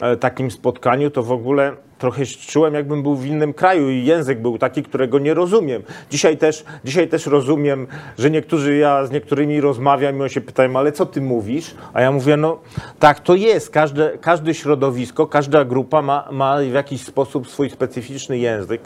e, 0.00 0.16
takim 0.16 0.50
spotkaniu, 0.50 1.10
to 1.10 1.22
w 1.22 1.32
ogóle 1.32 1.72
trochę 1.98 2.26
czułem, 2.26 2.74
jakbym 2.74 3.02
był 3.02 3.16
w 3.16 3.26
innym 3.26 3.54
kraju 3.54 3.90
i 3.90 4.04
język 4.04 4.42
był 4.42 4.58
taki, 4.58 4.82
którego 4.82 5.18
nie 5.18 5.34
rozumiem. 5.34 5.82
Dzisiaj 6.10 6.36
też, 6.36 6.64
dzisiaj 6.84 7.08
też 7.08 7.26
rozumiem, 7.26 7.86
że 8.18 8.30
niektórzy, 8.30 8.76
ja 8.76 9.06
z 9.06 9.10
niektórymi 9.10 9.60
rozmawiam 9.60 10.18
i 10.18 10.20
oni 10.20 10.30
się 10.30 10.40
pytają, 10.40 10.76
ale 10.76 10.92
co 10.92 11.06
ty 11.06 11.20
mówisz? 11.20 11.74
A 11.92 12.00
ja 12.00 12.12
mówię, 12.12 12.36
no 12.36 12.58
tak 12.98 13.20
to 13.20 13.34
jest. 13.34 13.70
Każde, 13.70 14.18
każde 14.20 14.54
środowisko, 14.54 15.26
każda 15.26 15.64
grupa 15.64 16.02
ma, 16.02 16.28
ma 16.32 16.58
w 16.58 16.72
jakiś 16.72 17.04
sposób 17.04 17.48
swój 17.48 17.70
specyficzny 17.70 18.38
język, 18.38 18.80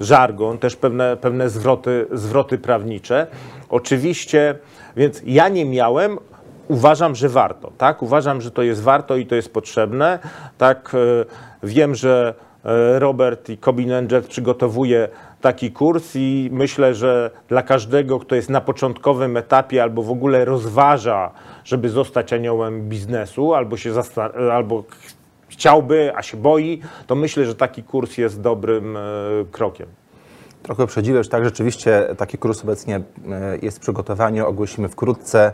żargon, 0.00 0.58
też 0.58 0.76
pewne, 0.76 1.16
pewne 1.16 1.50
zwroty, 1.50 2.06
zwroty 2.12 2.58
prawnicze. 2.58 3.26
Oczywiście, 3.68 4.58
więc 4.96 5.22
ja 5.24 5.48
nie 5.48 5.64
miałem, 5.64 6.18
uważam, 6.68 7.14
że 7.14 7.28
warto, 7.28 7.72
tak? 7.78 8.02
Uważam, 8.02 8.40
że 8.40 8.50
to 8.50 8.62
jest 8.62 8.82
warto 8.82 9.16
i 9.16 9.26
to 9.26 9.34
jest 9.34 9.52
potrzebne, 9.52 10.18
tak? 10.58 10.92
E, 10.94 11.24
wiem, 11.62 11.94
że 11.94 12.34
Robert 12.98 13.50
i 13.50 13.58
Cobin 13.58 13.92
Angels 13.92 14.26
przygotowuje 14.26 15.08
taki 15.40 15.70
kurs 15.72 16.12
i 16.14 16.48
myślę, 16.52 16.94
że 16.94 17.30
dla 17.48 17.62
każdego, 17.62 18.18
kto 18.18 18.34
jest 18.34 18.50
na 18.50 18.60
początkowym 18.60 19.36
etapie 19.36 19.82
albo 19.82 20.02
w 20.02 20.10
ogóle 20.10 20.44
rozważa, 20.44 21.30
żeby 21.64 21.88
zostać 21.88 22.32
aniołem 22.32 22.88
biznesu, 22.88 23.54
albo 23.54 23.76
się 23.76 23.92
albo 24.52 24.84
chciałby, 25.48 26.12
a 26.16 26.22
się 26.22 26.36
boi, 26.36 26.80
to 27.06 27.14
myślę, 27.14 27.44
że 27.44 27.54
taki 27.54 27.82
kurs 27.82 28.18
jest 28.18 28.40
dobrym 28.40 28.96
e, 28.96 29.00
krokiem. 29.52 29.86
Trochę 30.66 30.84
uprzedziłeś, 30.84 31.28
tak, 31.28 31.44
rzeczywiście 31.44 32.08
taki 32.16 32.38
kurs 32.38 32.62
obecnie 32.62 32.96
e, 32.96 33.02
jest 33.62 33.76
w 33.76 33.80
przygotowaniu, 33.80 34.46
ogłosimy 34.46 34.88
wkrótce 34.88 35.52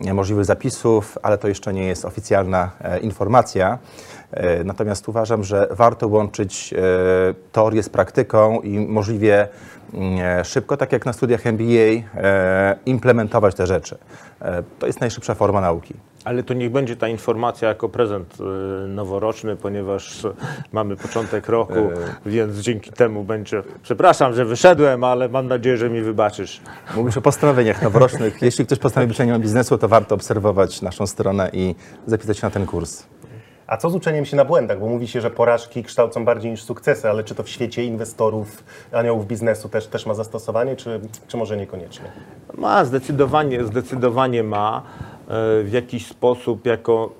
e, 0.00 0.14
możliwość 0.14 0.46
zapisów, 0.46 1.18
ale 1.22 1.38
to 1.38 1.48
jeszcze 1.48 1.72
nie 1.72 1.86
jest 1.86 2.04
oficjalna 2.04 2.70
e, 2.80 2.98
informacja. 2.98 3.78
Natomiast 4.64 5.08
uważam, 5.08 5.44
że 5.44 5.68
warto 5.70 6.08
łączyć 6.08 6.74
teorię 7.52 7.82
z 7.82 7.88
praktyką 7.88 8.60
i 8.60 8.78
możliwie 8.78 9.48
mm, 9.94 10.44
szybko, 10.44 10.76
tak 10.76 10.92
jak 10.92 11.06
na 11.06 11.12
studiach 11.12 11.46
MBA, 11.46 12.02
implementować 12.86 13.54
te 13.54 13.66
rzeczy. 13.66 13.98
To 14.78 14.86
jest 14.86 15.00
najszybsza 15.00 15.34
forma 15.34 15.60
nauki. 15.60 15.94
Ale 16.24 16.42
to 16.42 16.54
niech 16.54 16.70
będzie 16.70 16.96
ta 16.96 17.08
informacja 17.08 17.68
jako 17.68 17.88
prezent 17.88 18.34
y, 18.40 18.88
noworoczny, 18.88 19.56
ponieważ 19.56 20.26
mamy 20.72 20.96
początek 20.96 21.48
roku, 21.48 21.74
e... 21.74 21.90
więc 22.26 22.58
dzięki 22.58 22.92
temu 22.92 23.24
będzie. 23.24 23.62
Przepraszam, 23.82 24.34
że 24.34 24.44
wyszedłem, 24.44 25.04
ale 25.04 25.28
mam 25.28 25.48
nadzieję, 25.48 25.76
że 25.76 25.90
mi 25.90 26.02
wybaczysz. 26.02 26.60
Mówisz 26.96 27.16
o 27.16 27.20
postanowieniach 27.20 27.82
noworocznych. 27.82 28.42
Jeśli 28.42 28.66
ktoś 28.66 28.78
postanowi 28.78 29.14
być 29.14 29.38
biznesu, 29.38 29.78
to 29.78 29.88
warto 29.88 30.14
obserwować 30.14 30.82
naszą 30.82 31.06
stronę 31.06 31.50
i 31.52 31.74
zapisać 32.06 32.38
się 32.38 32.46
na 32.46 32.50
ten 32.50 32.66
kurs. 32.66 33.06
A 33.66 33.76
co 33.76 33.90
z 33.90 33.94
uczeniem 33.94 34.24
się 34.24 34.36
na 34.36 34.44
błędach? 34.44 34.80
Bo 34.80 34.86
mówi 34.86 35.08
się, 35.08 35.20
że 35.20 35.30
porażki 35.30 35.84
kształcą 35.84 36.24
bardziej 36.24 36.50
niż 36.50 36.62
sukcesy, 36.62 37.10
ale 37.10 37.24
czy 37.24 37.34
to 37.34 37.42
w 37.42 37.48
świecie 37.48 37.84
inwestorów, 37.84 38.64
aniołów 38.92 39.26
biznesu 39.26 39.68
też, 39.68 39.86
też 39.86 40.06
ma 40.06 40.14
zastosowanie, 40.14 40.76
czy, 40.76 41.00
czy 41.28 41.36
może 41.36 41.56
niekoniecznie? 41.56 42.12
Ma, 42.54 42.84
zdecydowanie, 42.84 43.64
zdecydowanie 43.64 44.42
ma. 44.42 44.82
E, 45.28 45.62
w 45.62 45.72
jakiś 45.72 46.06
sposób 46.06 46.66
jako 46.66 47.12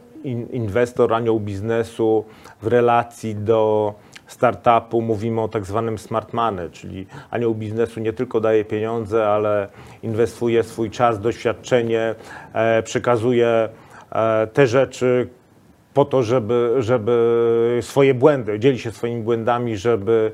inwestor, 0.51 1.15
anioł 1.15 1.41
biznesu 1.41 2.25
w 2.63 2.67
relacji 2.67 3.35
do 3.35 3.95
startupu 4.27 5.03
mówimy 5.03 5.41
o 5.41 5.49
tak 5.49 5.65
zwanym 5.65 5.99
smart 5.99 6.33
money, 6.33 6.71
czyli 6.71 7.07
anioł 7.31 7.55
biznesu 7.55 8.01
nie 8.01 8.13
tylko 8.13 8.41
daje 8.41 8.65
pieniądze, 8.65 9.29
ale 9.29 9.69
inwestuje 10.03 10.63
swój 10.63 10.91
czas, 10.91 11.21
doświadczenie, 11.21 12.15
e, 12.53 12.83
przekazuje 12.83 13.69
e, 14.13 14.47
te 14.47 14.67
rzeczy 14.67 15.29
po 15.95 16.05
to, 16.05 16.23
żeby, 16.23 16.75
żeby 16.79 17.79
swoje 17.83 18.15
błędy, 18.15 18.59
dzieli 18.59 18.79
się 18.79 18.93
swoimi 18.93 19.23
błędami, 19.23 19.77
żeby 19.77 20.33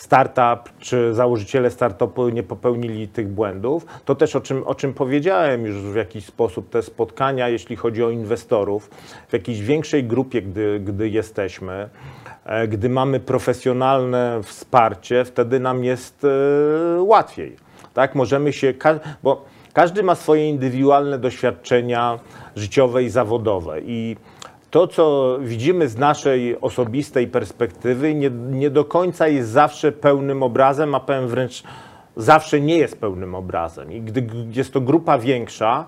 startup 0.00 0.78
czy 0.78 1.14
założyciele 1.14 1.70
startupu 1.70 2.28
nie 2.28 2.42
popełnili 2.42 3.08
tych 3.08 3.28
błędów. 3.28 3.86
To 4.04 4.14
też 4.14 4.36
o 4.36 4.40
czym, 4.40 4.62
o 4.66 4.74
czym 4.74 4.94
powiedziałem 4.94 5.66
już 5.66 5.76
w 5.76 5.94
jakiś 5.94 6.24
sposób, 6.24 6.70
te 6.70 6.82
spotkania, 6.82 7.48
jeśli 7.48 7.76
chodzi 7.76 8.04
o 8.04 8.10
inwestorów, 8.10 8.90
w 9.28 9.32
jakiejś 9.32 9.60
większej 9.60 10.04
grupie, 10.04 10.42
gdy, 10.42 10.80
gdy 10.80 11.08
jesteśmy, 11.08 11.88
e, 12.44 12.68
gdy 12.68 12.88
mamy 12.88 13.20
profesjonalne 13.20 14.40
wsparcie, 14.42 15.24
wtedy 15.24 15.60
nam 15.60 15.84
jest 15.84 16.24
e, 16.24 17.02
łatwiej. 17.02 17.56
Tak, 17.94 18.14
możemy 18.14 18.52
się, 18.52 18.74
bo 19.22 19.44
każdy 19.72 20.02
ma 20.02 20.14
swoje 20.14 20.48
indywidualne 20.48 21.18
doświadczenia 21.18 22.18
życiowe 22.56 23.02
i 23.02 23.08
zawodowe 23.08 23.80
i 23.80 24.16
to, 24.70 24.86
co 24.86 25.36
widzimy 25.40 25.88
z 25.88 25.96
naszej 25.96 26.60
osobistej 26.60 27.26
perspektywy, 27.26 28.14
nie, 28.14 28.30
nie 28.30 28.70
do 28.70 28.84
końca 28.84 29.28
jest 29.28 29.50
zawsze 29.50 29.92
pełnym 29.92 30.42
obrazem, 30.42 30.94
a 30.94 31.00
powiem 31.00 31.28
wręcz 31.28 31.62
zawsze 32.16 32.60
nie 32.60 32.78
jest 32.78 33.00
pełnym 33.00 33.34
obrazem. 33.34 33.92
I 33.92 34.00
gdy 34.00 34.26
jest 34.52 34.72
to 34.72 34.80
grupa 34.80 35.18
większa, 35.18 35.86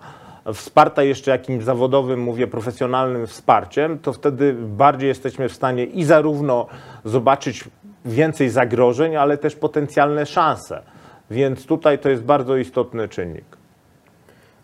wsparta 0.55 1.03
jeszcze 1.03 1.31
jakimś 1.31 1.65
zawodowym, 1.65 2.21
mówię, 2.21 2.47
profesjonalnym 2.47 3.27
wsparciem, 3.27 3.99
to 3.99 4.12
wtedy 4.12 4.53
bardziej 4.53 5.09
jesteśmy 5.09 5.49
w 5.49 5.53
stanie 5.53 5.85
i 5.85 6.05
zarówno 6.05 6.67
zobaczyć 7.05 7.65
więcej 8.05 8.51
zagrożeń, 8.51 9.17
ale 9.17 9.39
też 9.39 9.57
potencjalne 9.57 10.27
szanse. 10.27 10.83
Więc 11.31 11.67
tutaj 11.67 11.99
to 11.99 12.09
jest 12.09 12.23
bardzo 12.23 12.57
istotny 12.57 13.09
czynnik. 13.09 13.62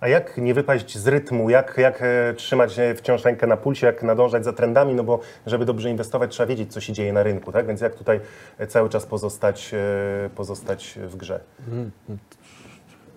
A 0.01 0.09
jak 0.09 0.39
nie 0.39 0.55
wypaść 0.55 0.99
z 0.99 1.09
rytmu, 1.09 1.51
jak, 1.51 1.75
jak 1.79 2.03
e, 2.03 2.35
trzymać 2.35 2.79
e, 2.79 2.95
wciąż 2.95 3.25
rękę 3.25 3.47
na 3.47 3.57
pulsie, 3.57 3.87
jak 3.87 4.03
nadążać 4.03 4.45
za 4.45 4.53
trendami, 4.53 4.95
no 4.95 5.05
bo 5.05 5.21
żeby 5.47 5.65
dobrze 5.65 5.91
inwestować 5.91 6.31
trzeba 6.31 6.47
wiedzieć, 6.47 6.73
co 6.73 6.81
się 6.81 6.93
dzieje 6.93 7.13
na 7.13 7.23
rynku, 7.23 7.53
tak? 7.53 7.67
Więc 7.67 7.81
jak 7.81 7.95
tutaj 7.95 8.21
e, 8.59 8.67
cały 8.67 8.89
czas 8.89 9.07
pozostać, 9.07 9.75
pozostać 10.35 10.99
w 11.03 11.17
grze? 11.17 11.41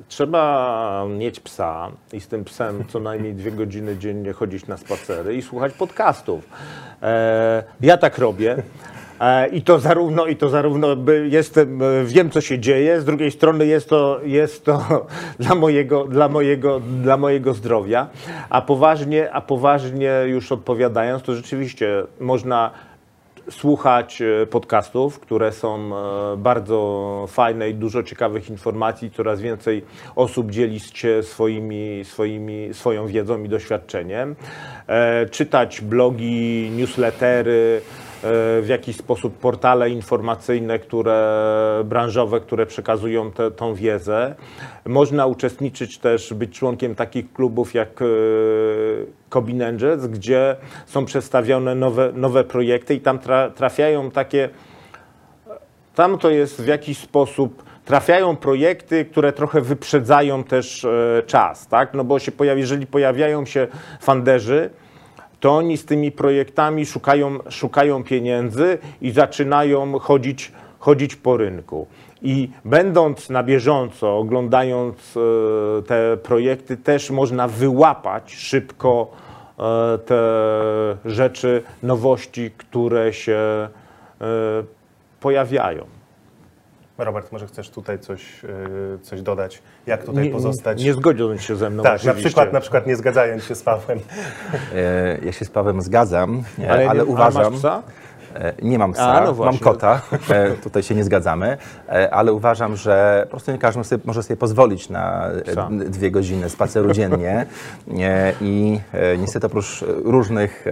Trzeba 0.07 1.05
mieć 1.09 1.39
psa 1.39 1.91
i 2.13 2.21
z 2.21 2.27
tym 2.27 2.43
psem 2.43 2.85
co 2.88 3.00
najmniej 3.00 3.33
dwie 3.33 3.51
godziny 3.51 3.97
dziennie 3.97 4.33
chodzić 4.33 4.67
na 4.67 4.77
spacery 4.77 5.35
i 5.35 5.41
słuchać 5.41 5.73
podcastów. 5.73 6.50
Ja 7.81 7.97
tak 7.97 8.17
robię. 8.17 8.63
E, 9.21 9.47
I 9.47 9.61
to 9.61 9.79
zarówno, 9.79 10.25
i 10.25 10.35
to 10.35 10.49
zarówno 10.49 10.87
jestem, 11.29 11.81
e, 11.81 12.05
wiem 12.05 12.29
co 12.29 12.41
się 12.41 12.59
dzieje, 12.59 13.01
z 13.01 13.05
drugiej 13.05 13.31
strony 13.31 13.65
jest 13.65 13.89
to, 13.89 14.19
jest 14.23 14.65
to 14.65 15.05
dla, 15.39 15.55
mojego, 15.55 16.05
dla, 16.05 16.29
mojego, 16.29 16.79
dla 16.79 17.17
mojego 17.17 17.53
zdrowia. 17.53 18.07
A 18.49 18.61
poważnie, 18.61 19.31
a 19.31 19.41
poważnie 19.41 20.11
już 20.25 20.51
odpowiadając, 20.51 21.23
to 21.23 21.35
rzeczywiście 21.35 22.03
można 22.19 22.71
słuchać 23.49 24.21
e, 24.21 24.45
podcastów, 24.45 25.19
które 25.19 25.51
są 25.51 25.91
bardzo 26.37 27.25
fajne 27.27 27.69
i 27.69 27.73
dużo 27.73 28.03
ciekawych 28.03 28.49
informacji. 28.49 29.11
Coraz 29.11 29.41
więcej 29.41 29.83
osób 30.15 30.51
dzieli 30.51 30.79
się 30.79 31.23
swoimi, 31.23 32.01
swoimi, 32.05 32.69
swoją 32.73 33.07
wiedzą 33.07 33.43
i 33.43 33.49
doświadczeniem. 33.49 34.35
Czytać 35.31 35.81
blogi, 35.81 36.71
newslettery, 36.77 37.81
w 38.23 38.65
jakiś 38.67 38.95
sposób 38.95 39.37
portale 39.37 39.89
informacyjne, 39.89 40.79
które 40.79 41.81
branżowe, 41.85 42.39
które 42.39 42.65
przekazują 42.65 43.31
te, 43.31 43.51
tą 43.51 43.73
wiedzę. 43.73 44.35
Można 44.85 45.25
uczestniczyć 45.25 45.97
też, 45.97 46.33
być 46.33 46.59
członkiem 46.59 46.95
takich 46.95 47.33
klubów 47.33 47.73
jak 47.73 48.01
e, 48.01 48.05
Cobin 49.29 49.63
Angels, 49.63 50.05
gdzie 50.05 50.55
są 50.85 51.05
przedstawione 51.05 51.75
nowe, 51.75 52.11
nowe 52.15 52.43
projekty 52.43 52.95
i 52.95 52.99
tam 52.99 53.19
trafiają 53.55 54.11
takie, 54.11 54.49
tam 55.95 56.17
to 56.17 56.29
jest 56.29 56.61
w 56.61 56.67
jakiś 56.67 56.97
sposób 56.97 57.63
trafiają 57.85 58.35
projekty, 58.35 59.05
które 59.05 59.33
trochę 59.33 59.61
wyprzedzają 59.61 60.43
też 60.43 60.85
e, 60.85 61.23
czas, 61.25 61.67
tak? 61.67 61.93
No 61.93 62.03
bo 62.03 62.19
się 62.19 62.31
pojawi, 62.31 62.61
jeżeli 62.61 62.87
pojawiają 62.87 63.45
się 63.45 63.67
fanderzy, 64.01 64.69
to 65.41 65.57
oni 65.57 65.77
z 65.77 65.86
tymi 65.86 66.12
projektami 66.12 66.86
szukają, 66.86 67.39
szukają 67.50 68.03
pieniędzy 68.03 68.77
i 69.01 69.12
zaczynają 69.12 70.00
chodzić, 70.00 70.51
chodzić 70.79 71.15
po 71.15 71.38
rynku. 71.38 71.88
I 72.21 72.50
będąc 72.65 73.29
na 73.29 73.43
bieżąco, 73.43 74.17
oglądając 74.17 75.17
e, 75.17 75.81
te 75.81 76.17
projekty, 76.17 76.77
też 76.77 77.12
można 77.12 77.48
wyłapać 77.48 78.33
szybko 78.33 79.12
e, 79.60 79.98
te 79.98 80.21
rzeczy, 81.05 81.63
nowości, 81.83 82.51
które 82.57 83.13
się 83.13 83.39
e, 83.39 83.67
pojawiają. 85.19 86.00
Robert, 87.03 87.31
może 87.31 87.48
chcesz 87.48 87.70
tutaj 87.70 88.00
coś, 88.00 88.43
y, 88.43 89.00
coś 89.01 89.22
dodać? 89.22 89.62
Jak 89.86 90.03
tutaj 90.03 90.25
nie, 90.25 90.31
pozostać? 90.31 90.84
Nie 90.84 90.93
zgodzić 90.93 91.43
się 91.43 91.55
ze 91.55 91.70
mną. 91.70 91.84
Tak, 91.84 92.03
na 92.03 92.13
przykład, 92.13 92.53
na 92.53 92.60
przykład 92.60 92.88
nie 92.88 92.96
zgadzając 92.96 93.43
się 93.43 93.55
z 93.55 93.63
Pawłem. 93.63 94.00
E, 94.75 95.17
ja 95.25 95.31
się 95.31 95.46
z 95.46 95.50
Pawłem 95.50 95.81
zgadzam, 95.81 96.43
ale, 96.70 96.89
ale 96.89 97.00
nie, 97.00 97.05
uważam. 97.05 97.53
E, 98.35 98.53
Nie 98.61 98.79
mam 98.79 98.93
psa, 98.93 99.13
A, 99.13 99.25
no 99.25 99.33
mam 99.33 99.57
kota, 99.57 100.01
e, 100.29 100.51
tutaj 100.51 100.83
się 100.83 100.95
nie 100.95 101.03
zgadzamy, 101.03 101.57
e, 101.89 102.13
ale 102.13 102.33
uważam, 102.33 102.75
że 102.75 103.21
po 103.23 103.29
prostu 103.31 103.51
nie 103.51 103.57
każdy 103.57 103.83
sobie, 103.83 104.03
może 104.05 104.23
sobie 104.23 104.38
pozwolić 104.38 104.89
na 104.89 105.27
Psa. 105.51 105.69
dwie 105.71 106.11
godziny 106.11 106.50
spaceru 106.50 106.91
dziennie 106.91 107.45
i 108.41 108.79
niestety 109.19 109.47
oprócz 109.47 109.83
różnych 110.03 110.65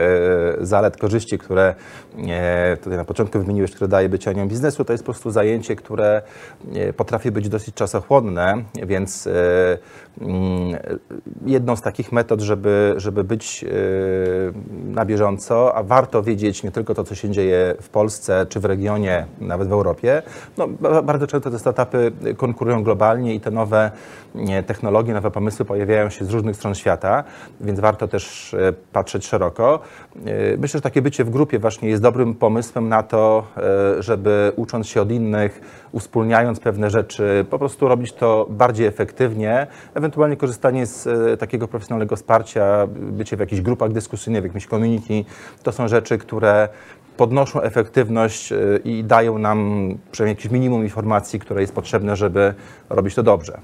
zalet, 0.61 0.97
korzyści, 0.97 1.37
które 1.37 1.75
tutaj 2.83 2.97
na 2.97 3.05
początku 3.05 3.39
wymieniłeś, 3.39 3.71
które 3.71 3.87
daje 3.87 4.09
bycie 4.09 4.29
anią 4.29 4.47
biznesu, 4.47 4.85
to 4.85 4.93
jest 4.93 5.03
po 5.03 5.11
prostu 5.11 5.31
zajęcie, 5.31 5.75
które 5.75 6.21
potrafi 6.97 7.31
być 7.31 7.49
dosyć 7.49 7.75
czasochłonne, 7.75 8.55
więc 8.85 9.29
mm, 10.21 10.77
jedną 11.45 11.75
z 11.75 11.81
takich 11.81 12.11
metod, 12.11 12.41
żeby, 12.41 12.93
żeby 12.97 13.23
być 13.23 13.65
na 14.85 15.05
bieżąco, 15.05 15.75
a 15.75 15.83
warto 15.83 16.23
wiedzieć 16.23 16.63
nie 16.63 16.71
tylko 16.71 16.93
to, 16.95 17.03
co 17.03 17.15
się 17.15 17.29
dzieje 17.29 17.48
w 17.81 17.89
Polsce 17.89 18.45
czy 18.49 18.59
w 18.59 18.65
regionie, 18.65 19.25
nawet 19.41 19.67
w 19.67 19.71
Europie. 19.71 20.21
No, 20.57 20.67
ba- 20.67 21.01
bardzo 21.01 21.27
często 21.27 21.51
te 21.51 21.59
startupy 21.59 22.11
konkurują 22.37 22.83
globalnie 22.83 23.35
i 23.35 23.39
te 23.39 23.51
nowe 23.51 23.91
technologie, 24.67 25.13
nowe 25.13 25.31
pomysły 25.31 25.65
pojawiają 25.65 26.09
się 26.09 26.25
z 26.25 26.29
różnych 26.29 26.55
stron 26.55 26.75
świata, 26.75 27.23
więc 27.61 27.79
warto 27.79 28.07
też 28.07 28.53
e, 28.53 28.73
patrzeć 28.93 29.27
szeroko. 29.27 29.79
E, 30.25 30.57
Myślę, 30.57 30.77
że 30.77 30.81
takie 30.81 31.01
bycie 31.01 31.23
w 31.23 31.29
grupie 31.29 31.59
właśnie 31.59 31.89
jest 31.89 32.03
dobrym 32.03 32.35
pomysłem 32.35 32.89
na 32.89 33.03
to, 33.03 33.43
e, 33.97 34.03
żeby 34.03 34.51
ucząc 34.55 34.87
się 34.87 35.01
od 35.01 35.11
innych, 35.11 35.61
uspólniając 35.91 36.59
pewne 36.59 36.89
rzeczy, 36.89 37.45
po 37.49 37.59
prostu 37.59 37.87
robić 37.87 38.13
to 38.13 38.47
bardziej 38.49 38.87
efektywnie, 38.87 39.67
ewentualnie 39.93 40.37
korzystanie 40.37 40.85
z 40.85 41.39
takiego 41.39 41.67
profesjonalnego 41.67 42.15
wsparcia, 42.15 42.87
bycie 42.87 43.37
w 43.37 43.39
jakichś 43.39 43.61
grupach 43.61 43.91
dyskusyjnych, 43.91 44.41
w 44.41 44.45
jakimś 44.45 44.67
community, 44.67 45.23
to 45.63 45.71
są 45.71 45.87
rzeczy, 45.87 46.17
które 46.17 46.69
podnoszą 47.19 47.61
efektywność 47.61 48.51
e, 48.51 48.57
i 48.83 49.03
dają 49.03 49.37
nam 49.37 49.89
przynajmniej 50.11 50.35
jakieś 50.35 50.51
minimum 50.51 50.83
informacji, 50.83 51.39
które 51.39 51.61
jest 51.61 51.73
potrzebne, 51.73 52.15
żeby 52.15 52.53
robić 52.89 53.15
to 53.15 53.23
dobrze. 53.23 53.59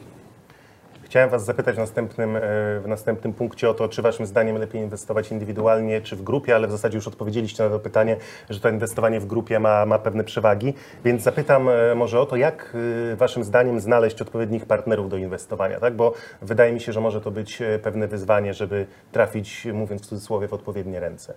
Chciałem 1.03 1.29
Was 1.29 1.45
zapytać 1.45 1.75
w 1.75 1.77
następnym, 1.77 2.35
e, 2.35 2.39
w 2.79 2.83
następnym 2.87 3.33
punkcie 3.33 3.69
o 3.69 3.73
to, 3.73 3.89
czy 3.89 4.01
Waszym 4.01 4.25
zdaniem 4.25 4.57
lepiej 4.57 4.81
inwestować 4.81 5.31
indywidualnie 5.31 6.01
czy 6.01 6.15
w 6.15 6.23
grupie, 6.23 6.55
ale 6.55 6.67
w 6.67 6.71
zasadzie 6.71 6.97
już 6.97 7.07
odpowiedzieliście 7.07 7.63
na 7.63 7.69
to 7.69 7.79
pytanie, 7.79 8.17
że 8.49 8.59
to 8.59 8.69
inwestowanie 8.69 9.19
w 9.19 9.25
grupie 9.25 9.59
ma, 9.59 9.85
ma 9.85 9.99
pewne 9.99 10.23
przewagi. 10.23 10.73
Więc 11.05 11.23
zapytam 11.23 11.69
e, 11.69 11.95
może 11.95 12.19
o 12.19 12.25
to, 12.25 12.35
jak 12.35 12.77
Waszym 13.15 13.43
zdaniem 13.43 13.79
znaleźć 13.79 14.21
odpowiednich 14.21 14.65
partnerów 14.65 15.09
do 15.09 15.17
inwestowania, 15.17 15.79
tak? 15.79 15.95
Bo 15.95 16.13
wydaje 16.41 16.73
mi 16.73 16.81
się, 16.81 16.93
że 16.93 17.01
może 17.01 17.21
to 17.21 17.31
być 17.31 17.61
pewne 17.83 18.07
wyzwanie, 18.07 18.53
żeby 18.53 18.85
trafić, 19.11 19.67
mówiąc 19.73 20.01
w 20.01 20.05
cudzysłowie, 20.05 20.47
w 20.47 20.53
odpowiednie 20.53 20.99
ręce. 20.99 21.33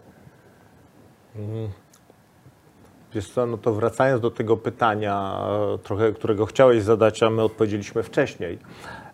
Wiesz 3.19 3.31
co, 3.31 3.47
no 3.47 3.57
to 3.59 3.73
wracając 3.73 4.23
do 4.23 4.31
tego 4.31 4.57
pytania, 4.57 5.39
e, 5.75 5.79
trochę, 5.79 6.13
którego 6.13 6.47
chciałeś 6.47 6.83
zadać, 6.83 7.23
a 7.23 7.31
my 7.31 7.43
odpowiedzieliśmy 7.43 8.03
wcześniej, 8.03 8.59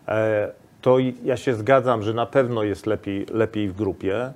e, 0.08 0.52
to 0.82 0.96
ja 1.25 1.37
się 1.37 1.54
zgadzam, 1.54 2.02
że 2.02 2.14
na 2.14 2.26
pewno 2.26 2.62
jest 2.62 2.87
lepiej, 2.87 3.26
lepiej 3.32 3.68
w 3.68 3.76
grupie. 3.76 4.16
E, 4.23 4.32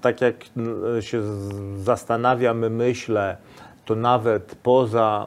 Tak 0.00 0.20
jak 0.20 0.34
n- 0.56 1.02
się 1.02 1.22
zastanawiam, 1.76 2.58
myślę, 2.70 3.36
to 3.84 3.94
nawet 3.94 4.56
poza 4.62 5.26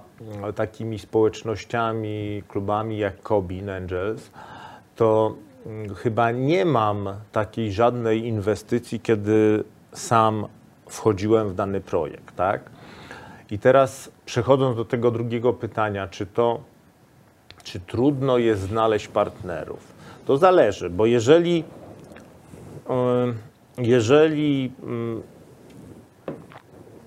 takimi 0.56 1.00
społecznościami, 1.00 2.44
klubami 2.48 2.98
jak 2.98 3.22
Cobin 3.22 3.70
Angels, 3.70 4.32
to 4.96 5.36
mm, 5.66 5.96
chyba 5.96 6.32
nie 6.32 6.66
mam 6.66 7.10
takiej 7.32 7.72
żadnej 7.72 8.26
inwestycji, 8.26 9.00
kiedy 9.00 9.64
sam 9.94 10.48
wchodziłem 10.90 11.50
w 11.50 11.54
dany 11.56 11.82
projekt, 11.82 12.36
tak? 12.36 12.62
I 13.51 13.60
teraz 13.60 14.12
przechodząc 14.25 14.77
do 14.77 14.86
tego 14.86 15.12
drugiego 15.12 15.54
pytania, 15.54 16.08
czy 16.08 16.25
to, 16.25 16.60
czy 17.63 17.80
trudno 17.80 18.38
jest 18.38 18.62
znaleźć 18.62 19.08
partnerów? 19.08 19.94
To 20.25 20.38
zależy, 20.38 20.89
bo 20.89 21.06
jeżeli, 21.06 21.63
jeżeli 23.77 24.72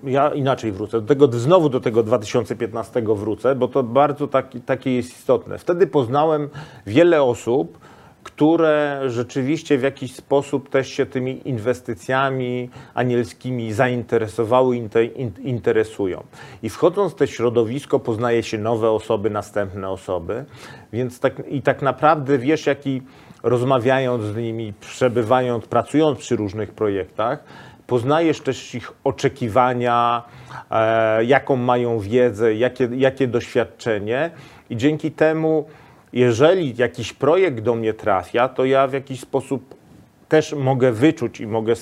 ja 0.03 0.33
inaczej 0.33 0.71
wrócę, 0.71 1.01
do 1.01 1.07
tego, 1.07 1.27
znowu 1.27 1.69
do 1.69 1.79
tego 1.79 2.03
2015 2.03 3.01
wrócę, 3.01 3.55
bo 3.55 3.67
to 3.67 3.83
bardzo 3.83 4.27
taki, 4.27 4.61
takie 4.61 4.95
jest 4.95 5.09
istotne. 5.09 5.57
Wtedy 5.57 5.87
poznałem 5.87 6.49
wiele 6.87 7.23
osób, 7.23 7.77
które 8.23 9.01
rzeczywiście 9.07 9.77
w 9.77 9.83
jakiś 9.83 10.15
sposób 10.15 10.69
też 10.69 10.89
się 10.89 11.05
tymi 11.05 11.47
inwestycjami 11.49 12.69
anielskimi 12.93 13.73
zainteresowały, 13.73 14.75
inte, 14.75 15.05
in, 15.05 15.31
interesują. 15.43 16.23
I 16.63 16.69
wchodząc 16.69 17.13
w 17.13 17.15
to 17.15 17.27
środowisko, 17.27 17.99
poznaje 17.99 18.43
się 18.43 18.57
nowe 18.57 18.91
osoby, 18.91 19.29
następne 19.29 19.89
osoby, 19.89 20.45
więc 20.93 21.19
tak, 21.19 21.47
i 21.47 21.61
tak 21.61 21.81
naprawdę 21.81 22.37
wiesz, 22.37 22.65
jaki 22.65 23.01
rozmawiając 23.43 24.23
z 24.23 24.35
nimi, 24.35 24.73
przebywając, 24.79 25.65
pracując 25.65 26.19
przy 26.19 26.35
różnych 26.35 26.71
projektach, 26.71 27.43
poznajesz 27.87 28.41
też 28.41 28.75
ich 28.75 28.91
oczekiwania, 29.03 30.23
e, 30.71 31.25
jaką 31.25 31.55
mają 31.55 31.99
wiedzę, 31.99 32.55
jakie, 32.55 32.89
jakie 32.97 33.27
doświadczenie 33.27 34.31
i 34.69 34.77
dzięki 34.77 35.11
temu, 35.11 35.65
jeżeli 36.13 36.75
jakiś 36.77 37.13
projekt 37.13 37.59
do 37.59 37.75
mnie 37.75 37.93
trafia, 37.93 38.49
to 38.49 38.65
ja 38.65 38.87
w 38.87 38.93
jakiś 38.93 39.19
sposób 39.19 39.75
też 40.31 40.53
mogę 40.53 40.91
wyczuć 40.91 41.39
i 41.39 41.47
mogę 41.47 41.73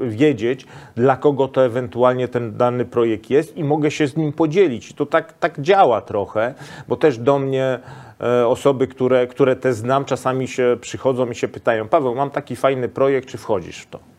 wiedzieć, 0.00 0.66
dla 0.96 1.16
kogo 1.16 1.48
to 1.48 1.64
ewentualnie 1.64 2.28
ten 2.28 2.56
dany 2.56 2.84
projekt 2.84 3.30
jest 3.30 3.56
i 3.56 3.64
mogę 3.64 3.90
się 3.90 4.06
z 4.06 4.16
nim 4.16 4.32
podzielić. 4.32 4.92
To 4.92 5.06
tak, 5.06 5.32
tak 5.32 5.60
działa 5.60 6.00
trochę, 6.00 6.54
bo 6.88 6.96
też 6.96 7.18
do 7.18 7.38
mnie 7.38 7.78
e, 8.20 8.46
osoby, 8.46 8.86
które, 8.86 9.26
które 9.26 9.56
te 9.56 9.72
znam, 9.72 10.04
czasami 10.04 10.48
się 10.48 10.76
przychodzą 10.80 11.30
i 11.30 11.34
się 11.34 11.48
pytają, 11.48 11.88
Paweł, 11.88 12.14
mam 12.14 12.30
taki 12.30 12.56
fajny 12.56 12.88
projekt, 12.88 13.28
czy 13.28 13.38
wchodzisz 13.38 13.78
w 13.78 13.86
to? 13.86 14.17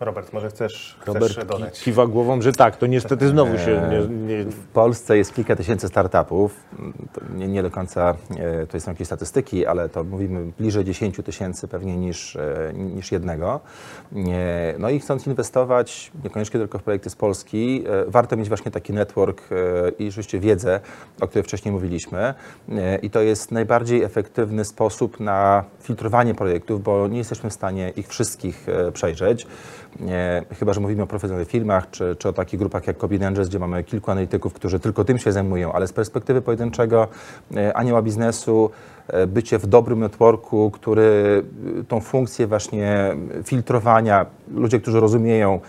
Robert, 0.00 0.32
może 0.32 0.48
chcesz, 0.48 0.98
Robert 1.06 1.24
chcesz 1.24 1.44
dodać? 1.46 1.78
ki- 1.78 1.84
kiwa 1.84 2.06
głową, 2.06 2.42
że 2.42 2.52
tak, 2.52 2.76
to 2.76 2.86
niestety 2.86 3.28
znowu 3.28 3.58
się 3.58 3.82
nie, 3.90 4.34
nie, 4.36 4.44
W 4.44 4.66
Polsce 4.66 5.16
jest 5.16 5.34
kilka 5.34 5.56
tysięcy 5.56 5.88
startupów. 5.88 6.56
Nie, 7.34 7.48
nie 7.48 7.62
do 7.62 7.70
końca 7.70 8.14
e, 8.36 8.66
to 8.66 8.80
są 8.80 8.90
jakieś 8.90 9.06
statystyki, 9.06 9.66
ale 9.66 9.88
to 9.88 10.04
mówimy 10.04 10.52
bliżej 10.58 10.84
10 10.84 11.16
tysięcy 11.24 11.68
pewnie 11.68 11.96
niż, 11.96 12.36
e, 12.36 12.72
niż 12.74 13.12
jednego. 13.12 13.60
E, 14.16 14.74
No 14.78 14.90
i 14.90 15.00
chcąc 15.00 15.26
inwestować, 15.26 16.12
niekoniecznie 16.24 16.60
tylko 16.60 16.78
w 16.78 16.82
projekty 16.82 17.10
z 17.10 17.16
Polski, 17.16 17.84
warto 18.06 18.36
mieć 18.36 18.48
właśnie 18.48 18.70
taki 18.70 18.92
network 18.92 19.42
i 19.98 20.10
rzeczywiście 20.10 20.40
wiedzę, 20.40 20.80
o 21.20 21.28
której 21.28 21.44
wcześniej 21.44 21.72
mówiliśmy. 21.72 22.34
I 23.02 23.10
to 23.10 23.20
jest 23.20 23.52
najbardziej 23.52 24.02
efektywny 24.02 24.64
sposób 24.64 25.20
na 25.20 25.64
filtrowanie 25.82 26.34
projektów, 26.34 26.82
bo 26.82 27.08
nie 27.08 27.18
jesteśmy 27.18 27.50
w 27.50 27.52
stanie 27.52 27.92
ich 27.96 28.08
wszystkich 28.08 28.66
przejrzeć. 28.92 29.46
Chyba, 30.58 30.72
że 30.72 30.80
mówimy 30.80 31.02
o 31.02 31.06
profesjonalnych 31.06 31.48
firmach, 31.48 31.90
czy, 31.90 32.16
czy 32.18 32.28
o 32.28 32.32
takich 32.32 32.60
grupach 32.60 32.86
jak 32.86 32.96
Cobin 32.96 33.24
Angels, 33.24 33.48
gdzie 33.48 33.58
mamy 33.58 33.84
kilku 33.84 34.10
analityków, 34.10 34.52
którzy 34.52 34.80
tylko 34.80 35.04
tym 35.04 35.18
się 35.18 35.32
zajmują, 35.32 35.72
ale 35.72 35.86
z 35.86 35.92
perspektywy 35.92 36.42
pojedynczego 36.42 37.08
e, 37.56 37.76
anioła 37.76 38.02
biznesu, 38.02 38.70
e, 39.08 39.26
bycie 39.26 39.58
w 39.58 39.66
dobrym 39.66 40.00
networku, 40.00 40.70
który 40.70 41.42
e, 41.80 41.84
tą 41.84 42.00
funkcję 42.00 42.46
właśnie 42.46 43.16
filtrowania, 43.44 44.26
ludzie, 44.48 44.80
którzy 44.80 45.00
rozumieją, 45.00 45.54
e, 45.54 45.60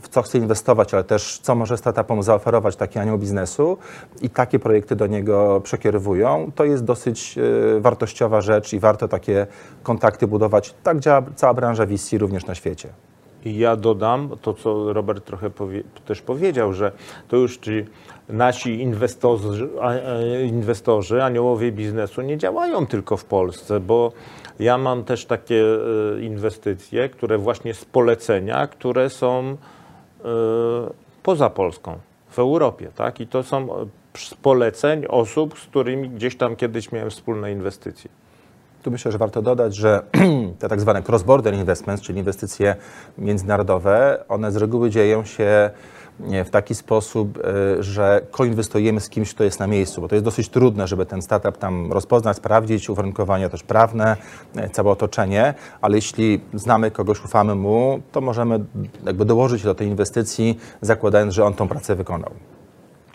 w 0.00 0.08
co 0.10 0.22
chce 0.22 0.38
inwestować, 0.38 0.94
ale 0.94 1.04
też 1.04 1.38
co 1.42 1.54
może 1.54 1.76
startupom 1.76 2.22
zaoferować 2.22 2.76
taki 2.76 2.98
anioł 2.98 3.18
biznesu 3.18 3.78
i 4.22 4.30
takie 4.30 4.58
projekty 4.58 4.96
do 4.96 5.06
niego 5.06 5.60
przekierowują, 5.64 6.50
to 6.54 6.64
jest 6.64 6.84
dosyć 6.84 7.38
e, 7.38 7.80
wartościowa 7.80 8.40
rzecz 8.40 8.72
i 8.72 8.80
warto 8.80 9.08
takie 9.08 9.46
kontakty 9.82 10.26
budować. 10.26 10.74
Tak 10.82 11.00
działa 11.00 11.22
cała 11.36 11.54
branża 11.54 11.86
VC 11.86 12.18
również 12.18 12.46
na 12.46 12.54
świecie. 12.54 12.88
I 13.44 13.58
ja 13.58 13.76
dodam 13.76 14.30
to, 14.42 14.54
co 14.54 14.92
Robert 14.92 15.24
trochę 15.24 15.50
powie, 15.50 15.82
też 16.06 16.22
powiedział, 16.22 16.72
że 16.72 16.92
to 17.28 17.36
już 17.36 17.58
ci 17.58 17.84
nasi 18.28 18.80
inwestorzy, 18.80 19.68
inwestorzy, 20.46 21.22
aniołowie 21.22 21.72
biznesu 21.72 22.22
nie 22.22 22.38
działają 22.38 22.86
tylko 22.86 23.16
w 23.16 23.24
Polsce, 23.24 23.80
bo 23.80 24.12
ja 24.60 24.78
mam 24.78 25.04
też 25.04 25.26
takie 25.26 25.64
e, 25.64 26.20
inwestycje, 26.20 27.08
które 27.08 27.38
właśnie 27.38 27.74
z 27.74 27.84
polecenia, 27.84 28.66
które 28.66 29.10
są 29.10 29.56
e, 30.24 30.26
poza 31.22 31.50
Polską, 31.50 31.98
w 32.30 32.38
Europie, 32.38 32.90
tak? 32.94 33.20
I 33.20 33.26
to 33.26 33.42
są 33.42 33.80
e, 33.80 33.86
z 34.18 34.34
poleceń 34.34 35.06
osób, 35.08 35.58
z 35.58 35.66
którymi 35.66 36.10
gdzieś 36.10 36.36
tam 36.36 36.56
kiedyś 36.56 36.92
miałem 36.92 37.10
wspólne 37.10 37.52
inwestycje. 37.52 38.10
Tu 38.82 38.90
myślę, 38.90 39.12
że 39.12 39.18
warto 39.18 39.42
dodać, 39.42 39.76
że 39.76 40.02
te 40.58 40.68
tak 40.68 40.80
zwane 40.80 41.02
cross-border 41.02 41.54
investments, 41.54 42.02
czyli 42.02 42.18
inwestycje 42.18 42.76
międzynarodowe, 43.18 44.24
one 44.28 44.52
z 44.52 44.56
reguły 44.56 44.90
dzieją 44.90 45.24
się 45.24 45.70
w 46.44 46.50
taki 46.50 46.74
sposób, 46.74 47.38
e, 47.38 47.82
że 47.82 48.20
koinwestujemy 48.30 49.00
z 49.00 49.08
kimś, 49.08 49.34
kto 49.34 49.44
jest 49.44 49.60
na 49.60 49.66
miejscu, 49.66 50.00
bo 50.00 50.08
to 50.08 50.14
jest 50.14 50.24
dosyć 50.24 50.48
trudne, 50.48 50.88
żeby 50.88 51.06
ten 51.06 51.22
startup 51.22 51.58
tam 51.58 51.92
rozpoznać, 51.92 52.36
sprawdzić, 52.36 52.90
uwarunkowania 52.90 53.48
też 53.48 53.62
prawne, 53.62 54.16
e, 54.56 54.70
całe 54.70 54.90
otoczenie, 54.90 55.54
ale 55.80 55.96
jeśli 55.96 56.40
znamy 56.54 56.90
kogoś, 56.90 57.24
ufamy 57.24 57.54
mu, 57.54 58.00
to 58.12 58.20
możemy 58.20 58.64
jakby 59.06 59.24
dołożyć 59.24 59.62
do 59.62 59.74
tej 59.74 59.88
inwestycji, 59.88 60.58
zakładając, 60.80 61.34
że 61.34 61.44
on 61.44 61.54
tą 61.54 61.68
pracę 61.68 61.96
wykonał. 61.96 62.30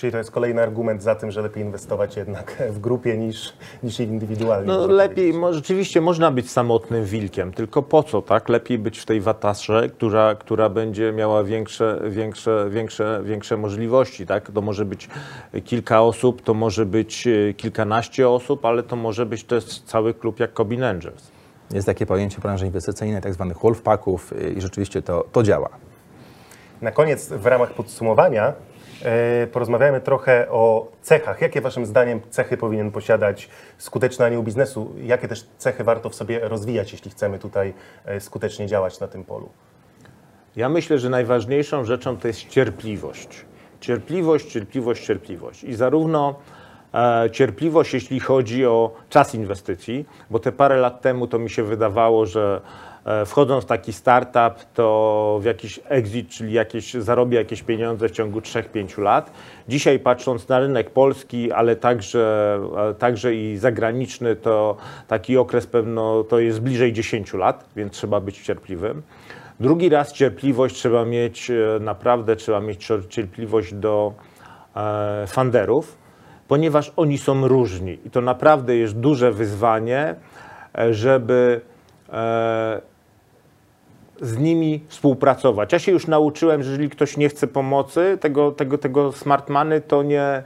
Czyli 0.04 0.12
to 0.12 0.18
jest 0.18 0.32
kolejny 0.32 0.62
argument 0.62 1.04
za 1.04 1.16
tym, 1.16 1.32
że 1.32 1.42
lepiej 1.42 1.64
inwestować 1.64 2.16
jednak 2.16 2.64
w 2.70 2.80
grupie 2.80 3.18
niż, 3.18 3.54
niż 3.84 4.00
indywidualnie. 4.00 4.68
No 4.68 4.88
lepiej, 4.88 5.34
mo, 5.34 5.54
rzeczywiście 5.54 6.02
można 6.02 6.32
być 6.32 6.52
samotnym 6.52 7.06
wilkiem, 7.06 7.54
tylko 7.54 7.82
po 7.82 8.04
co, 8.04 8.22
tak? 8.22 8.50
Lepiej 8.50 8.78
być 8.78 9.00
w 9.00 9.06
tej 9.06 9.22
watasze, 9.22 9.90
która, 9.90 10.36
która 10.36 10.70
będzie 10.70 11.12
miała 11.12 11.44
większe, 11.44 12.02
większe, 12.10 12.68
większe, 12.70 13.22
większe 13.24 13.58
możliwości, 13.58 14.26
tak? 14.26 14.52
To 14.52 14.62
może 14.62 14.86
być 14.86 15.10
kilka 15.66 16.02
osób, 16.02 16.42
to 16.42 16.54
może 16.54 16.86
być 16.86 17.28
e, 17.28 17.54
kilkanaście 17.54 18.30
osób, 18.30 18.66
ale 18.66 18.84
to 18.84 18.96
może 18.96 19.26
być 19.26 19.44
też 19.44 19.80
cały 19.80 20.14
klub 20.14 20.40
jak 20.40 20.54
Cobin 20.54 20.84
Angels. 20.84 21.32
Jest 21.74 21.86
takie 21.86 22.06
pojęcie 22.06 22.42
branży 22.42 22.66
inwestycyjnej, 22.66 23.22
tak 23.22 23.34
zwanych 23.34 23.58
wolfpacków 23.60 24.34
y, 24.34 24.54
i 24.58 24.62
rzeczywiście 24.62 25.02
to, 25.02 25.26
to 25.32 25.44
działa. 25.44 25.70
Na 26.82 26.92
koniec, 26.92 27.30
w 27.30 27.46
ramach 27.46 27.74
podsumowania, 27.74 28.48
e, 28.48 28.54
porozmawiamy 29.52 30.02
trochę 30.02 30.50
o 30.50 30.92
cechach. 31.02 31.42
Jakie 31.42 31.62
Waszym 31.62 31.86
zdaniem 31.86 32.22
cechy 32.30 32.58
powinien 32.58 32.92
posiadać 32.92 33.50
skuteczny 33.78 34.26
anioł 34.26 34.44
biznesu? 34.44 34.96
Jakie 35.04 35.28
też 35.28 35.48
cechy 35.58 35.84
warto 35.84 36.10
w 36.10 36.16
sobie 36.16 36.40
rozwijać, 36.40 36.92
jeśli 36.92 37.12
chcemy 37.12 37.40
tutaj 37.40 37.74
e, 38.06 38.20
skutecznie 38.20 38.68
działać 38.68 39.00
na 39.00 39.08
tym 39.08 39.24
polu? 39.24 39.50
Ja 40.56 40.70
myślę, 40.70 41.00
że 41.00 41.10
najważniejszą 41.10 41.86
rzeczą 41.86 42.18
to 42.18 42.28
jest 42.28 42.48
cierpliwość. 42.48 43.46
Cierpliwość, 43.80 44.46
cierpliwość, 44.46 45.06
cierpliwość. 45.06 45.64
I 45.64 45.74
zarówno 45.74 46.36
e, 46.94 47.30
cierpliwość, 47.32 47.94
jeśli 47.94 48.20
chodzi 48.20 48.66
o 48.66 48.94
czas 49.10 49.36
inwestycji, 49.36 50.06
bo 50.30 50.40
te 50.40 50.52
parę 50.52 50.78
lat 50.78 51.02
temu 51.02 51.28
to 51.28 51.40
mi 51.40 51.50
się 51.50 51.64
wydawało, 51.64 52.26
że 52.26 52.62
e, 52.62 52.93
wchodząc 53.26 53.64
w 53.64 53.68
taki 53.68 53.94
startup, 53.94 54.66
to 54.74 55.40
w 55.42 55.46
jakiś 55.46 55.80
exit, 55.86 56.30
czyli 56.30 56.54
jakieś, 56.54 56.94
zarobię 56.94 57.38
jakieś 57.38 57.64
pieniądze 57.64 58.10
w 58.10 58.12
ciągu 58.12 58.40
3-5 58.40 59.02
lat. 59.02 59.32
Dzisiaj 59.68 60.00
patrząc 60.00 60.50
na 60.50 60.60
rynek 60.60 60.90
polski, 60.90 61.52
ale 61.52 61.76
także, 61.76 62.60
e, 62.90 62.94
także 62.94 63.36
i 63.36 63.58
zagraniczny, 63.58 64.36
to 64.36 64.78
taki 65.08 65.38
okres 65.38 65.68
pewno 65.68 66.24
to 66.24 66.40
jest 66.40 66.62
bliżej 66.62 66.94
10 66.94 67.34
lat, 67.34 67.70
więc 67.76 67.94
trzeba 67.94 68.20
być 68.20 68.42
cierpliwym. 68.42 69.02
Drugi 69.60 69.90
raz 69.90 70.14
cierpliwość 70.14 70.76
trzeba 70.76 71.06
mieć, 71.06 71.52
e, 71.52 71.80
naprawdę 71.80 72.36
trzeba 72.36 72.60
mieć 72.60 72.90
cier- 72.90 73.08
cierpliwość 73.08 73.74
do 73.74 74.14
e, 74.76 75.28
funderów, 75.28 75.98
ponieważ 76.48 76.92
oni 76.96 77.18
są 77.18 77.48
różni 77.48 78.00
i 78.06 78.10
to 78.10 78.22
naprawdę 78.22 78.76
jest 78.76 79.00
duże 79.00 79.32
wyzwanie, 79.32 80.16
e, 80.78 80.94
żeby 80.94 81.62
e, 82.14 82.93
z 84.22 84.38
nimi 84.38 84.82
współpracować. 84.88 85.74
Ja 85.74 85.80
się 85.80 85.92
już 85.92 86.08
nauczyłem, 86.08 86.64
że 86.64 86.70
jeżeli 86.70 86.90
ktoś 86.90 87.18
nie 87.18 87.30
chce 87.30 87.48
pomocy, 87.48 88.18
tego, 88.22 88.52
tego, 88.52 88.78
tego 88.78 89.12
smart 89.12 89.50
money, 89.50 89.82
to, 89.82 90.04
nie, 90.04 90.44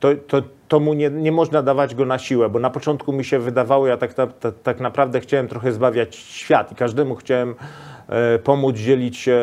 to, 0.00 0.08
to, 0.26 0.42
to 0.68 0.80
mu 0.80 0.94
nie, 0.94 1.10
nie 1.10 1.32
można 1.32 1.62
dawać 1.62 1.94
go 1.94 2.04
na 2.04 2.18
siłę, 2.18 2.48
bo 2.48 2.58
na 2.58 2.70
początku 2.70 3.12
mi 3.12 3.24
się 3.24 3.38
wydawało, 3.38 3.86
ja 3.86 3.96
tak, 3.96 4.14
tak, 4.14 4.30
tak 4.62 4.80
naprawdę 4.80 5.20
chciałem 5.20 5.48
trochę 5.48 5.72
zbawiać 5.72 6.16
świat 6.16 6.72
i 6.72 6.74
każdemu 6.74 7.14
chciałem 7.14 7.54
e, 8.08 8.38
pomóc 8.38 8.76
dzielić 8.76 9.16
się 9.16 9.40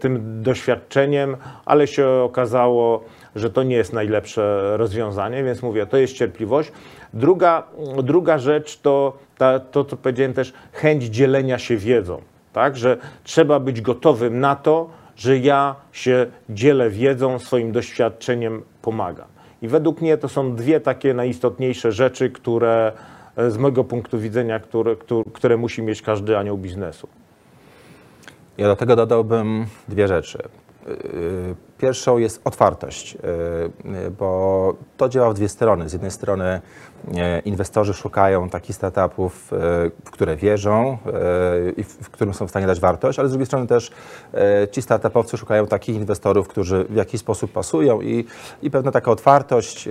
tym 0.00 0.42
doświadczeniem, 0.42 1.36
ale 1.64 1.86
się 1.86 2.08
okazało, 2.08 3.04
że 3.36 3.50
to 3.50 3.62
nie 3.62 3.76
jest 3.76 3.92
najlepsze 3.92 4.72
rozwiązanie, 4.76 5.44
więc 5.44 5.62
mówię, 5.62 5.86
to 5.86 5.96
jest 5.96 6.14
cierpliwość. 6.14 6.72
Druga, 7.14 7.62
druga 8.02 8.38
rzecz 8.38 8.80
to 8.80 9.18
ta, 9.38 9.60
to, 9.60 9.84
co 9.84 9.96
powiedziałem 9.96 10.32
też, 10.32 10.52
chęć 10.72 11.04
dzielenia 11.04 11.58
się 11.58 11.76
wiedzą 11.76 12.22
tak? 12.52 12.76
Że 12.76 12.96
trzeba 13.24 13.60
być 13.60 13.80
gotowym 13.80 14.40
na 14.40 14.56
to, 14.56 14.90
że 15.16 15.38
ja 15.38 15.74
się 15.92 16.26
dzielę 16.50 16.90
wiedzą, 16.90 17.38
swoim 17.38 17.72
doświadczeniem 17.72 18.62
pomagam. 18.82 19.28
I 19.62 19.68
według 19.68 20.00
mnie 20.00 20.16
to 20.16 20.28
są 20.28 20.54
dwie 20.56 20.80
takie 20.80 21.14
najistotniejsze 21.14 21.92
rzeczy, 21.92 22.30
które 22.30 22.92
e, 23.36 23.50
z 23.50 23.58
mojego 23.58 23.84
punktu 23.84 24.18
widzenia, 24.18 24.60
które, 24.60 24.96
które, 25.32 25.56
musi 25.56 25.82
mieć 25.82 26.02
każdy 26.02 26.38
anioł 26.38 26.58
biznesu. 26.58 27.08
Ja 28.58 28.66
do 28.66 28.76
tego 28.76 28.96
dodałbym 28.96 29.66
dwie 29.88 30.08
rzeczy. 30.08 30.38
Pierwszą 31.80 32.18
jest 32.18 32.40
otwartość, 32.44 33.14
yy, 33.84 34.10
bo 34.10 34.74
to 34.96 35.08
działa 35.08 35.30
w 35.30 35.34
dwie 35.34 35.48
strony. 35.48 35.88
Z 35.88 35.92
jednej 35.92 36.10
strony 36.10 36.60
yy, 37.08 37.14
inwestorzy 37.44 37.94
szukają 37.94 38.48
takich 38.48 38.76
startupów, 38.76 39.48
w 40.04 40.10
które 40.10 40.36
wierzą 40.36 40.98
i 41.76 41.82
w 41.82 42.10
którym 42.10 42.34
są 42.34 42.46
w 42.46 42.50
stanie 42.50 42.66
dać 42.66 42.80
wartość, 42.80 43.18
ale 43.18 43.28
z 43.28 43.32
drugiej 43.32 43.46
strony 43.46 43.66
też 43.66 43.90
ci 44.70 44.82
startupowcy 44.82 45.36
szukają 45.36 45.66
takich 45.66 45.96
inwestorów, 45.96 46.48
którzy 46.48 46.84
w 46.84 46.94
jakiś 46.94 47.20
sposób 47.20 47.52
pasują 47.52 48.00
i, 48.00 48.24
i 48.62 48.70
pewna 48.70 48.90
taka 48.90 49.10
otwartość, 49.10 49.88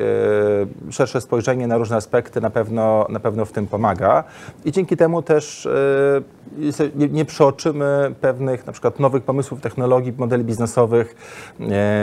szersze 0.90 1.22
spojrzenie 1.22 1.68
na 1.68 1.78
różne 1.78 1.96
aspekty 1.96 2.42
na 2.42 2.50
pewno, 2.50 3.06
na 3.10 3.20
pewno 3.20 3.46
w 3.46 3.52
tym 3.52 3.68
pomaga 3.68 4.24
i 4.66 4.72
dzięki 4.72 4.98
temu 4.98 5.22
też 5.22 5.68
nie, 6.96 7.08
nie 7.08 7.26
przeoczymy 7.26 8.16
pewnych 8.22 8.66
na 8.66 8.72
przykład 8.72 9.00
nowych 9.00 9.24
pomysłów, 9.24 9.62
technologii, 9.62 10.14
modeli 10.18 10.44
biznesowych, 10.44 11.16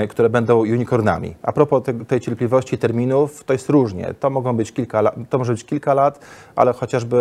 które 0.09 0.31
będą 0.31 0.59
unicornami. 0.59 1.35
A 1.43 1.53
propos 1.53 1.83
te, 1.83 1.95
tej 1.95 2.21
cierpliwości 2.21 2.79
terminów, 2.79 3.45
to 3.45 3.53
jest 3.53 3.69
różnie. 3.69 4.15
To 4.21 4.31
mogą 4.31 4.57
być 4.57 4.73
kilka 4.73 5.01
lat, 5.01 5.15
to 5.31 5.39
może 5.39 5.53
być 5.53 5.65
kilka 5.65 5.95
lat, 5.95 6.21
ale 6.57 6.73
chociażby 6.73 7.17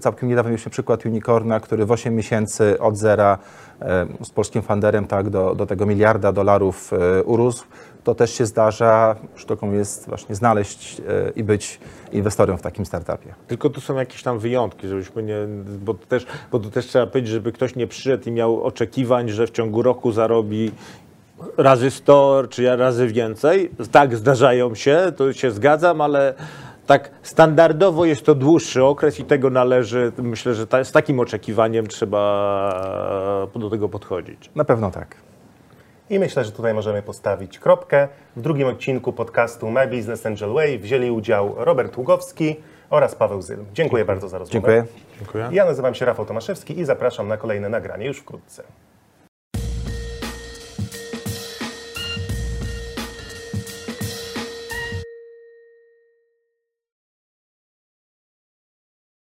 całkiem 0.00 0.28
niedawno 0.28 0.50
mieliśmy 0.50 0.70
przykład 0.70 1.06
unicorna, 1.06 1.60
który 1.60 1.86
w 1.86 1.92
8 1.92 2.14
miesięcy 2.14 2.80
od 2.80 2.96
zera 2.96 3.38
e, 3.80 4.06
z 4.22 4.30
polskim 4.30 4.62
funderem 4.62 5.06
tak, 5.06 5.30
do, 5.30 5.54
do 5.54 5.66
tego 5.66 5.86
miliarda 5.86 6.32
dolarów 6.32 6.92
e, 6.92 7.22
urósł. 7.22 7.64
To 8.04 8.14
też 8.14 8.30
się 8.34 8.46
zdarza. 8.46 9.16
Sztuką 9.34 9.72
jest 9.72 10.08
właśnie 10.08 10.34
znaleźć 10.34 11.00
e, 11.00 11.02
i 11.36 11.44
być 11.44 11.80
inwestorem 12.12 12.58
w 12.58 12.62
takim 12.62 12.86
startupie. 12.86 13.34
Tylko 13.46 13.70
tu 13.70 13.80
są 13.80 13.94
jakieś 13.94 14.22
tam 14.22 14.38
wyjątki, 14.38 14.88
żebyśmy 14.88 15.22
nie, 15.22 15.36
bo 15.80 15.94
to 15.94 16.06
też, 16.06 16.26
bo 16.52 16.58
tu 16.58 16.70
też 16.70 16.86
trzeba 16.86 17.06
powiedzieć, 17.06 17.30
żeby 17.30 17.52
ktoś 17.52 17.76
nie 17.76 17.86
przyszedł 17.86 18.28
i 18.28 18.32
miał 18.32 18.62
oczekiwań, 18.62 19.28
że 19.28 19.46
w 19.46 19.50
ciągu 19.50 19.82
roku 19.82 20.12
zarobi 20.12 20.72
razy 21.56 21.90
100 21.90 22.42
czy 22.50 22.76
razy 22.76 23.06
więcej. 23.06 23.70
Tak, 23.92 24.16
zdarzają 24.16 24.74
się, 24.74 25.12
to 25.16 25.32
się 25.32 25.50
zgadzam, 25.50 26.00
ale 26.00 26.34
tak 26.86 27.10
standardowo 27.22 28.04
jest 28.04 28.26
to 28.26 28.34
dłuższy 28.34 28.84
okres 28.84 29.20
i 29.20 29.24
tego 29.24 29.50
należy, 29.50 30.12
myślę, 30.18 30.54
że 30.54 30.66
ta, 30.66 30.84
z 30.84 30.92
takim 30.92 31.20
oczekiwaniem 31.20 31.86
trzeba 31.86 33.48
do 33.56 33.70
tego 33.70 33.88
podchodzić. 33.88 34.50
Na 34.54 34.64
pewno 34.64 34.90
tak. 34.90 35.16
I 36.10 36.18
myślę, 36.18 36.44
że 36.44 36.52
tutaj 36.52 36.74
możemy 36.74 37.02
postawić 37.02 37.58
kropkę. 37.58 38.08
W 38.36 38.40
drugim 38.40 38.68
odcinku 38.68 39.12
podcastu 39.12 39.70
My 39.70 39.86
Business 39.86 40.26
Angel 40.26 40.52
Way 40.52 40.78
wzięli 40.78 41.10
udział 41.10 41.54
Robert 41.56 41.96
Ługowski 41.96 42.56
oraz 42.90 43.14
Paweł 43.14 43.42
Zyl. 43.42 43.58
Dziękuję 43.74 44.04
bardzo 44.04 44.28
za 44.28 44.38
rozmowę. 44.38 44.52
Dziękuję. 44.52 44.84
Dziękuję. 45.18 45.48
Ja 45.52 45.64
nazywam 45.64 45.94
się 45.94 46.04
Rafał 46.04 46.26
Tomaszewski 46.26 46.78
i 46.78 46.84
zapraszam 46.84 47.28
na 47.28 47.36
kolejne 47.36 47.68
nagranie 47.68 48.06
już 48.06 48.18
wkrótce. 48.18 48.62